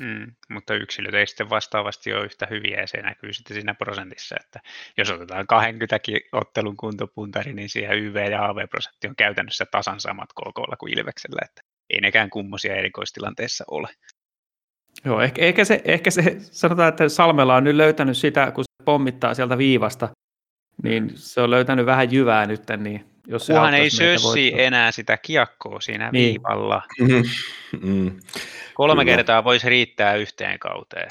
[0.00, 4.36] Mm, mutta yksilöt ei sitten vastaavasti ole yhtä hyviä ja se näkyy sitten siinä prosentissa,
[4.40, 4.60] että
[4.96, 5.98] jos otetaan 20
[6.32, 11.62] ottelun kuntopuntari, niin siihen YV ja AV-prosentti on käytännössä tasan samat KKlla kuin Ilveksellä, että
[11.90, 13.88] ei nekään kummosia erikoistilanteessa ole.
[15.04, 18.84] Joo, ehkä, ehkä, se, ehkä se, sanotaan, että Salmela on nyt löytänyt sitä, kun se
[18.84, 20.08] pommittaa sieltä viivasta,
[20.82, 25.16] niin se on löytänyt vähän jyvää nyt, niin jos se Kuhan ei sössi enää sitä
[25.16, 26.28] kiekkoa siinä niin.
[26.28, 26.82] viivalla.
[27.82, 28.20] Mm.
[28.74, 29.16] Kolme Kyllä.
[29.16, 31.10] kertaa voisi riittää yhteen kauteen.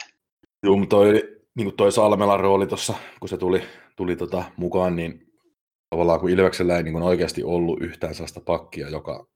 [0.63, 1.13] Joo, mutta toi,
[1.55, 3.63] niin kuin toi Salmelan rooli tuossa, kun se tuli,
[3.95, 5.27] tuli tota mukaan, niin
[5.89, 9.27] tavallaan kun Ilveksellä ei niin kuin oikeasti ollut yhtään sellaista pakkia, joka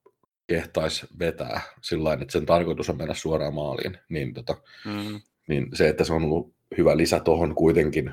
[0.47, 5.21] kehtaisi vetää sillä että sen tarkoitus on mennä suoraan maaliin, niin, tota, mm.
[5.47, 8.11] niin se, että se on ollut hyvä lisä tuohon kuitenkin,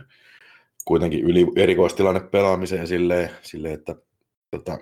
[0.85, 3.95] kuitenkin yli erikoistilanne pelaamiseen silleen, silleen että
[4.51, 4.79] tota,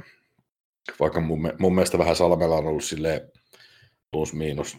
[1.00, 3.20] vaikka mun, mun mielestä vähän Salmella on ollut silleen
[4.10, 4.76] plus miinus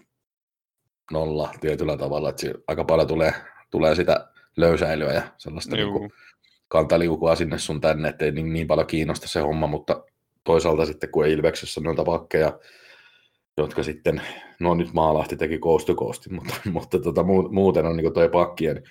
[1.11, 3.33] nolla tietyllä tavalla, että aika paljon tulee,
[3.71, 4.27] tulee sitä
[4.57, 6.11] löysäilyä ja sellaista niin kuin
[6.67, 10.03] kantaliukua sinne sun tänne, ettei niin, niin paljon kiinnosta se homma, mutta
[10.43, 12.59] toisaalta sitten kun ei Ilveksessä noita pakkeja,
[13.57, 14.21] jotka sitten,
[14.59, 18.83] no nyt Maalahti teki koostukoosti, mutta, mutta tota, muuten on niin toi pakkien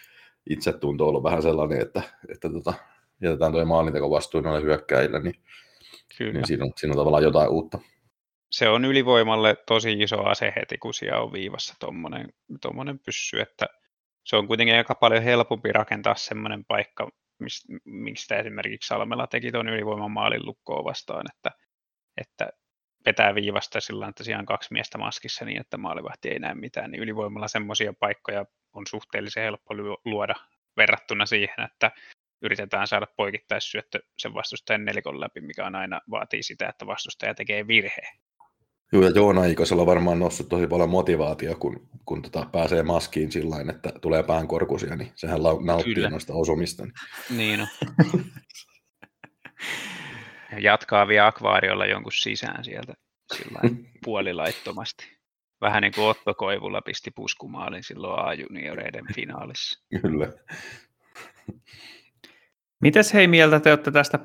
[0.51, 2.75] itsetunto ollut vähän sellainen, että, että tota,
[3.23, 5.35] jätetään tuo maalinteko vastuun noille hyökkäjille, niin,
[6.19, 6.33] Kyllä.
[6.33, 7.79] niin siinä, on, siinä on tavallaan jotain uutta
[8.51, 12.29] se on ylivoimalle tosi iso ase heti, kun siellä on viivassa tuommoinen
[12.61, 13.67] tommonen pyssy, että
[14.25, 17.09] se on kuitenkin aika paljon helpompi rakentaa semmoinen paikka,
[17.85, 21.51] mistä esimerkiksi Salmela teki tuon ylivoiman maalin lukkoon vastaan, että,
[22.21, 22.49] että
[23.07, 26.91] vetää viivasta sillä että siellä on kaksi miestä maskissa niin, että maalivahti ei näe mitään,
[26.91, 30.35] niin ylivoimalla semmoisia paikkoja on suhteellisen helppo luoda
[30.77, 31.91] verrattuna siihen, että
[32.43, 37.67] yritetään saada poikittaissyöttö sen vastustajan nelikon läpi, mikä on aina vaatii sitä, että vastustaja tekee
[37.67, 38.19] virheen.
[38.93, 43.33] Joo, ja Joona Ikosella on varmaan noussut tosi paljon motivaatio, kun, kun tota pääsee maskiin
[43.33, 46.11] sillä että tulee päänkorkusia, niin sehän nauttii Kyllä.
[46.11, 46.85] noista osumista.
[46.85, 47.69] Niin, niin on.
[50.59, 52.95] Jatkaa vielä akvaariolla jonkun sisään sieltä
[53.37, 53.61] sillä
[54.05, 55.17] puolilaittomasti.
[55.61, 59.85] Vähän niin kuin Otto Koivulla pisti puskumaalin silloin A-junioreiden finaalissa.
[60.03, 60.33] Kyllä.
[62.83, 64.19] Mitäs hei mieltä te olette tästä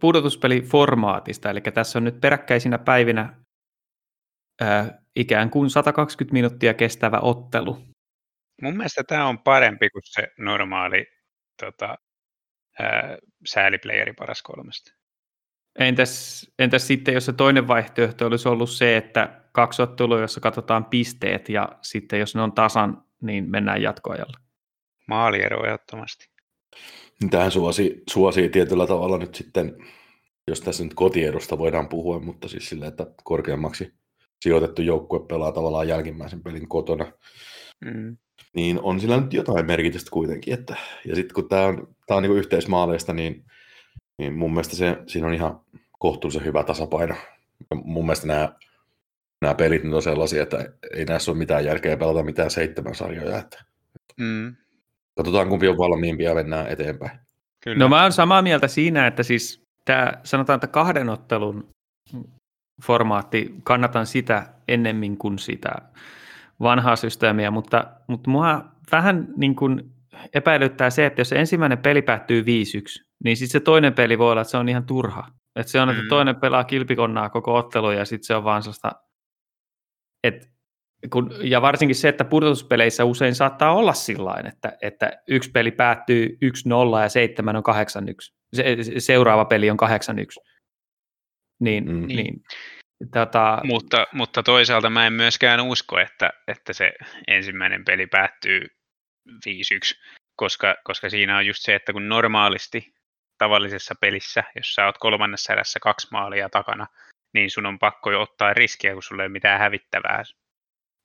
[0.00, 1.50] pudotuspeliformaatista?
[1.50, 3.34] Eli tässä on nyt peräkkäisinä päivinä
[4.62, 7.78] äh, ikään kuin 120 minuuttia kestävä ottelu.
[8.62, 11.06] Mun mielestä tämä on parempi kuin se normaali
[11.60, 11.98] tota,
[12.78, 14.92] ää, sääliplayeri paras kolmesta.
[15.78, 20.84] Entäs, entäs sitten, jos se toinen vaihtoehto olisi ollut se, että kaksi ottelua, jossa katsotaan
[20.84, 24.38] pisteet ja sitten jos ne on tasan, niin mennään jatkoajalle?
[25.08, 26.31] Maaliero ehdottomasti.
[27.30, 29.76] Tähän suosii, suosii tietyllä tavalla nyt sitten,
[30.48, 33.92] jos tässä nyt kotiedosta voidaan puhua, mutta siis sillä, että korkeammaksi
[34.42, 37.12] sijoitettu joukkue pelaa tavallaan jälkimmäisen pelin kotona,
[37.84, 38.16] mm.
[38.54, 40.54] niin on sillä nyt jotain merkitystä kuitenkin.
[40.54, 43.44] Että, ja sitten kun tämä on, tää on niinku yhteismaaleista, niin,
[44.18, 45.60] niin mun mielestä se, siinä on ihan
[45.98, 47.14] kohtuullisen hyvä tasapaino.
[47.70, 48.52] Ja mun mielestä nämä,
[49.40, 53.38] nämä pelit nyt on sellaisia, että ei näissä ole mitään järkeä pelata mitään seitsemän sarjoja.
[53.38, 53.64] Että,
[54.20, 54.56] mm.
[55.16, 57.18] Katsotaan kumpi on valmiimpi ja mennään eteenpäin.
[57.64, 57.78] Kyllä.
[57.78, 61.68] No mä oon samaa mieltä siinä, että siis tämä sanotaan, että kahden ottelun
[62.82, 65.72] formaatti, kannatan sitä ennemmin kuin sitä
[66.60, 69.92] vanhaa systeemiä, mutta, mutta mua vähän niin kuin
[70.34, 72.44] epäilyttää se, että jos ensimmäinen peli päättyy 5-1,
[73.24, 75.28] niin sitten se toinen peli voi olla, että se on ihan turha.
[75.56, 76.08] Että se on, että mm.
[76.08, 78.92] toinen pelaa kilpikonnaa koko ottelu ja sitten se on vaan sellaista,
[80.24, 80.46] että
[81.10, 86.38] kun, ja varsinkin se, että pudotuspeleissä usein saattaa olla sillä että, että yksi peli päättyy
[86.98, 88.34] 1-0 ja 7 on 8-1.
[88.54, 88.64] Se,
[88.98, 90.52] seuraava peli on 8-1.
[91.60, 92.06] Niin, mm.
[92.06, 92.42] niin.
[93.12, 93.60] Tota...
[93.64, 96.92] Mutta, mutta toisaalta mä en myöskään usko, että, että se
[97.28, 98.66] ensimmäinen peli päättyy
[99.28, 99.32] 5-1,
[100.36, 102.94] koska, koska siinä on just se, että kun normaalisti
[103.38, 106.86] tavallisessa pelissä, jos sä oot kolmannessa erässä kaksi maalia takana,
[107.34, 110.22] niin sun on pakko jo ottaa riskiä, kun sulla ei ole mitään hävittävää.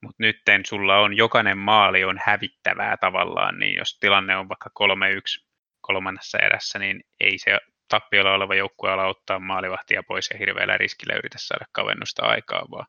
[0.03, 5.45] Mutta nyt sulla on, jokainen maali on hävittävää tavallaan, niin jos tilanne on vaikka 3-1
[5.81, 11.15] kolmannessa erässä, niin ei se tappiolla oleva joukkue ala ottaa maalivahtia pois ja hirveällä riskillä
[11.15, 12.85] yritä saada kavennusta aikaa, vaan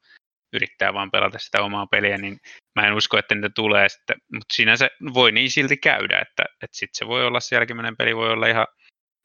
[0.53, 2.39] yrittää vaan pelata sitä omaa peliä, niin
[2.81, 6.45] mä en usko, että niitä tulee sitten, mutta siinä se voi niin silti käydä, että,
[6.63, 8.67] että sitten se voi olla se jälkimmäinen peli voi olla ihan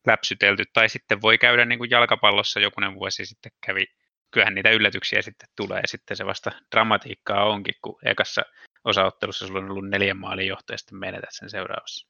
[0.07, 3.85] läpsytelty, tai sitten voi käydä niin kuin jalkapallossa jokunen vuosi sitten kävi,
[4.33, 8.41] kyllähän niitä yllätyksiä sitten tulee, ja sitten se vasta dramatiikkaa onkin, kun ekassa
[8.83, 12.09] osaottelussa sulla on ollut neljän maalin johto, ja sitten menetät sen seuraavassa.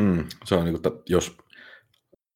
[0.00, 1.36] Hmm, se on niin kuin, jos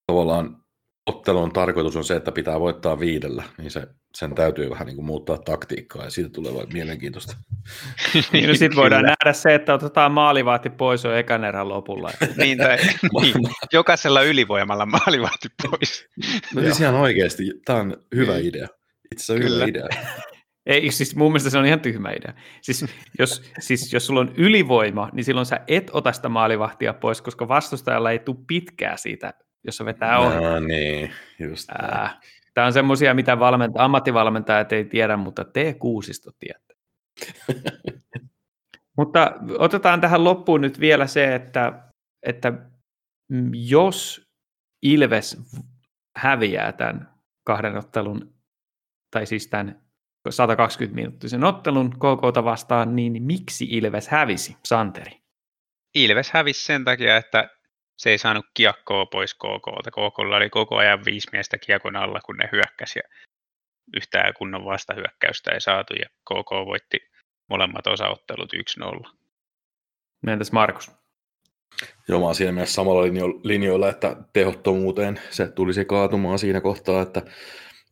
[0.07, 0.60] tavallaan
[1.07, 5.07] ottelun tarkoitus on se, että pitää voittaa viidellä, niin se, sen täytyy vähän niin kuin
[5.07, 7.37] muuttaa taktiikkaa ja siitä tulee vain mielenkiintoista.
[8.33, 12.11] niin, no sitten voidaan nähdä se, että otetaan maalivahti pois jo ekan erän lopulla.
[12.37, 12.77] niin, tai,
[13.23, 13.35] niin,
[13.73, 16.09] jokaisella ylivoimalla maalivahti pois.
[16.55, 18.69] no siis ihan oikeasti, tämä on hyvä idea.
[19.13, 19.89] Itse asiassa hyvä idea.
[20.67, 22.35] Ei, siis mun mielestä se on ihan tyhmä idea.
[22.63, 22.87] Siis
[23.19, 27.49] jos, siis jos sulla on ylivoima, niin silloin sä et ota sitä maalivahtia pois, koska
[27.49, 29.35] vastustajalla ei tule pitkää siitä
[29.65, 30.37] jos se vetää ohi.
[30.37, 32.21] No niin, just Ää,
[32.55, 36.75] Tämä on semmoisia, mitä valmenta, ammattivalmentajat ei tiedä, mutta te kuusisto tiedätte.
[38.99, 41.83] mutta otetaan tähän loppuun nyt vielä se, että,
[42.23, 42.53] että
[43.53, 44.29] jos
[44.83, 45.39] Ilves
[46.17, 48.35] häviää tämän kahden ottelun,
[49.11, 49.83] tai siis tämän
[50.31, 55.21] 120 minuuttisen ottelun KKta vastaan, niin miksi Ilves hävisi, Santeri?
[55.95, 57.49] Ilves hävisi sen takia, että
[58.01, 59.91] se ei saanut kiekkoa pois KKlta.
[59.91, 63.03] KKlla oli koko ajan viisi miestä kiekon alla, kun ne hyökkäsi ja
[63.97, 66.99] yhtään kunnon vastahyökkäystä ei saatu ja KK voitti
[67.49, 68.53] molemmat osaottelut
[69.03, 69.11] 1-0.
[70.29, 70.91] Entäs Markus?
[72.09, 73.03] Joo, mä oon siinä mielessä samalla
[73.45, 77.23] linjoilla, että tehottomuuteen se tulisi kaatumaan siinä kohtaa, että,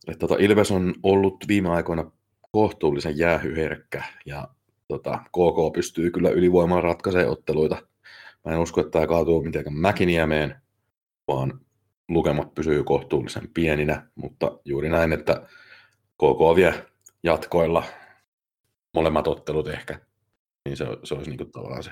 [0.08, 2.10] että tota Ilves on ollut viime aikoina
[2.52, 4.48] kohtuullisen jäähyherkkä ja
[4.88, 7.82] tota, KK pystyy kyllä ylivoimalla ratkaisemaan otteluita
[8.48, 10.54] Mä en usko, että tämä kaatuu mitenkään Mäkiniemeen,
[11.28, 11.60] vaan
[12.08, 15.42] lukemat pysyy kohtuullisen pieninä, mutta juuri näin, että
[16.14, 16.86] KK vie
[17.22, 17.84] jatkoilla
[18.94, 20.00] molemmat ottelut ehkä,
[20.64, 21.90] niin se, se olisi niin tavallaan se.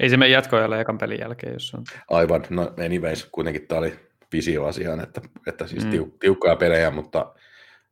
[0.00, 1.84] Ei se mene jatkoajalle ekan pelin jälkeen, jos on.
[2.10, 3.94] Aivan, no anyways, kuitenkin tämä oli
[4.32, 6.12] visio asiaan, että, että siis mm.
[6.20, 7.34] tiukkoja pelejä, mutta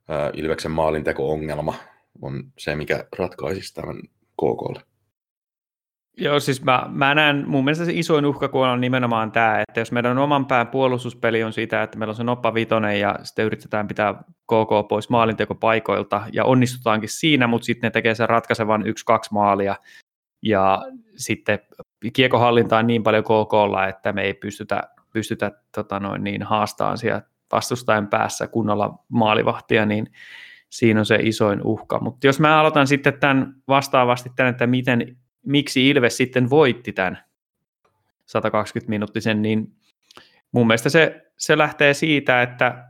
[0.09, 1.75] äh, Ilveksen maalinteko-ongelma
[2.21, 4.01] on se, mikä ratkaisisi tämän
[4.37, 4.81] KKlle.
[6.19, 9.91] Joo, siis mä, mä näen, mun mielestä se isoin uhka on nimenomaan tämä, että jos
[9.91, 13.87] meidän oman pään puolustuspeli on sitä, että meillä on se noppa vitonen ja sitten yritetään
[13.87, 19.75] pitää KK pois maalintekopaikoilta ja onnistutaankin siinä, mutta sitten ne tekee sen ratkaisevan yksi-kaksi maalia
[20.41, 20.81] ja
[21.15, 21.59] sitten
[22.13, 24.81] kiekohallinta on niin paljon KKlla, että me ei pystytä,
[25.13, 30.11] pystytä tota noin, niin haastaan siellä vastustajan päässä kunnolla maalivahtia, niin
[30.69, 31.99] siinä on se isoin uhka.
[31.99, 35.17] Mutta jos mä aloitan sitten tämän vastaavasti tämän, että miten
[35.49, 37.23] miksi Ilves sitten voitti tämän
[38.27, 39.75] 120-minuuttisen, niin
[40.51, 42.85] mun mielestä se, se lähtee siitä, että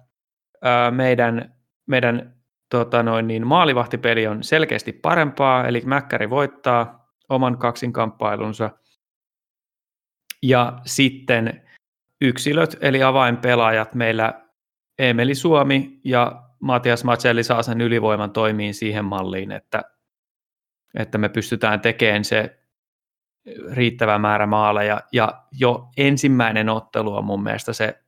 [0.61, 1.55] ää, meidän,
[1.85, 2.35] meidän
[2.69, 8.69] tota noin, niin maalivahtipeli on selkeästi parempaa, eli Mäkkäri voittaa oman kaksinkamppailunsa,
[10.41, 11.67] ja sitten
[12.21, 14.45] yksilöt eli avainpelaajat meillä
[14.99, 19.83] Emeli Suomi ja Matias Macelli saa sen ylivoiman toimiin siihen malliin, että,
[20.93, 22.59] että me pystytään tekemään se
[23.71, 25.01] riittävä määrä maaleja.
[25.11, 28.03] Ja jo ensimmäinen ottelu on mun mielestä se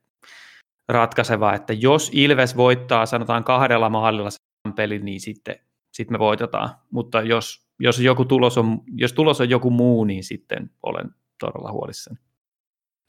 [0.88, 5.56] ratkaiseva, että jos Ilves voittaa sanotaan kahdella maalilla sen pelin, niin sitten,
[5.92, 6.70] sitten me voitetaan.
[6.90, 11.72] Mutta jos, jos, joku tulos on, jos tulos on joku muu, niin sitten olen todella
[11.72, 12.16] huolissani.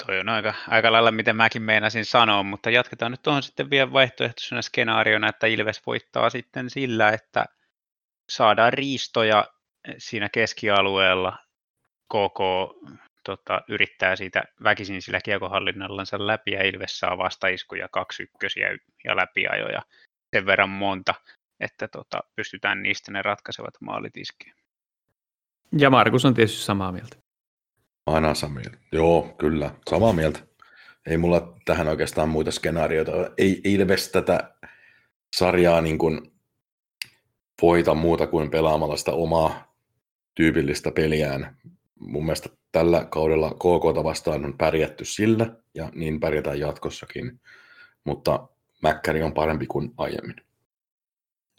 [0.05, 3.93] Toi on aika, aika lailla, miten mäkin meinasin sanoa, mutta jatketaan nyt tuohon sitten vielä
[3.93, 7.45] vaihtoehtoisena skenaariona, että Ilves voittaa sitten sillä, että
[8.32, 9.45] saadaan riistoja
[9.97, 11.38] siinä keskialueella.
[12.09, 12.39] KK
[13.23, 19.81] tota, yrittää siitä väkisin sillä kiekohallinnallansa läpi ja Ilves saa vastaiskuja, kaksi ykkösiä ja läpiajoja
[20.36, 21.13] sen verran monta,
[21.59, 24.53] että tota, pystytään niistä ne ratkaisevat maalit iskeä.
[25.77, 27.15] Ja Markus on tietysti samaa mieltä.
[28.05, 28.77] Aina samaa mieltä.
[28.91, 29.71] Joo, kyllä.
[29.89, 30.39] Samaa mieltä.
[31.05, 33.11] Ei mulla tähän oikeastaan muita skenaarioita.
[33.38, 34.55] Ei Ilves tätä
[35.36, 36.31] sarjaa niin kuin
[37.61, 39.72] voita muuta kuin pelaamalla sitä omaa
[40.36, 41.57] tyypillistä peliään.
[41.99, 47.39] Mun mielestä tällä kaudella KK vastaan on pärjätty sillä, ja niin pärjätään jatkossakin.
[48.03, 48.47] Mutta
[48.84, 50.36] Mäkkäri on parempi kuin aiemmin.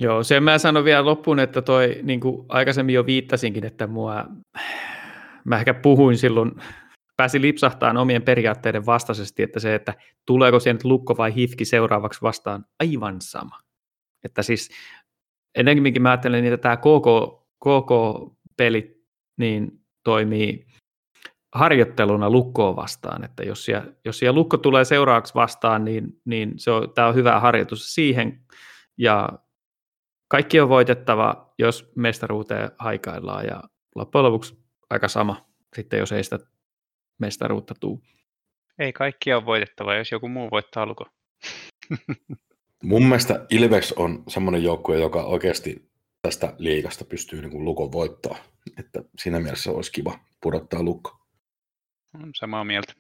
[0.01, 4.25] Joo, sen mä sanon vielä loppuun, että toi, niin kuin aikaisemmin jo viittasinkin, että mua
[5.45, 6.53] mä ehkä puhuin silloin,
[7.17, 9.95] pääsi lipsahtaan omien periaatteiden vastaisesti, että se, että
[10.27, 13.61] tuleeko siihen nyt lukko vai hifki seuraavaksi vastaan, aivan sama.
[14.25, 14.71] Että siis
[15.55, 17.07] ennenkin mä ajattelen, että tämä KK,
[18.55, 19.05] KK-peli
[19.37, 20.67] niin toimii
[21.55, 26.71] harjoitteluna lukkoa vastaan, että jos siellä, jos siellä lukko tulee seuraavaksi vastaan, niin, niin se
[26.71, 28.41] on, tämä on hyvä harjoitus siihen,
[28.99, 29.29] ja
[30.29, 33.63] kaikki on voitettava, jos mestaruuteen haikaillaan, ja
[33.95, 34.59] loppujen lopuksi
[34.91, 36.39] aika sama, sitten jos ei sitä
[37.19, 38.03] mestaruutta tuu.
[38.79, 41.07] Ei kaikki ole voitettava, jos joku muu voittaa luko.
[42.85, 45.94] Mun mielestä Ilves on semmoinen joukkue, joka oikeasti
[46.25, 48.37] tästä liikasta pystyy niin kuin lukon voittaa.
[48.79, 51.19] Että siinä mielessä olisi kiva pudottaa lukko.
[52.15, 52.93] On samaa mieltä.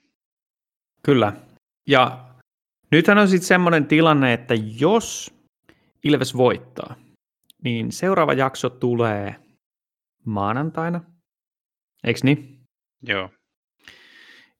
[1.02, 1.32] Kyllä.
[1.88, 2.28] Ja
[2.90, 5.34] nythän on sitten semmoinen tilanne, että jos
[6.04, 6.96] Ilves voittaa,
[7.62, 9.36] niin seuraava jakso tulee
[10.24, 11.00] maanantaina
[12.04, 12.60] Eikö niin?
[13.02, 13.30] Joo.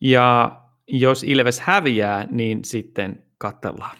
[0.00, 0.56] Ja
[0.88, 3.96] jos Ilves häviää, niin sitten katsellaan.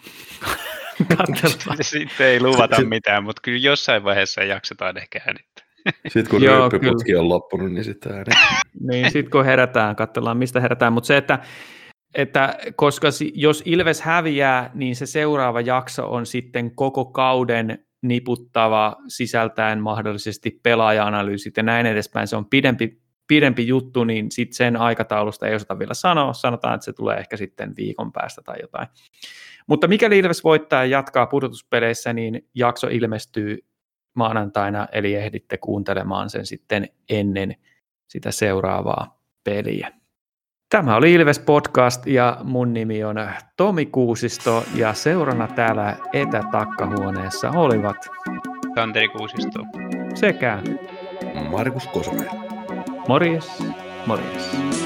[1.17, 1.79] katsellaan.
[1.85, 5.65] sitten ei luvata mitään, mutta kyllä jossain vaiheessa jaksetaan ehkä äänittää.
[6.09, 6.71] Sitten kun Joo,
[7.19, 8.61] on loppunut, niin sitten äänittää.
[8.91, 10.93] niin, sitten kun herätään, katsellaan mistä herätään.
[10.93, 11.39] Mutta se, että,
[12.15, 19.81] että koska jos Ilves häviää, niin se seuraava jakso on sitten koko kauden niputtava sisältäen
[19.81, 22.29] mahdollisesti pelaaja-analyysit ja näin edespäin.
[22.29, 26.33] Se on pidempi pidempi juttu, niin sitten sen aikataulusta ei osata vielä sanoa.
[26.33, 28.89] Sanotaan, että se tulee ehkä sitten viikon päästä tai jotain.
[29.67, 33.59] Mutta mikäli Ilves voittaa ja jatkaa pudotuspeleissä, niin jakso ilmestyy
[34.15, 37.57] maanantaina, eli ehditte kuuntelemaan sen sitten ennen
[38.09, 39.93] sitä seuraavaa peliä.
[40.71, 43.17] Tämä oli Ilves Podcast ja mun nimi on
[43.57, 47.97] Tomi Kuusisto ja seurana täällä etätakkahuoneessa olivat
[48.75, 49.61] Santeri Kuusisto
[50.15, 50.63] sekä
[51.51, 52.29] Markus Kosonen.
[53.09, 53.63] Morjes,
[54.07, 54.84] morjes.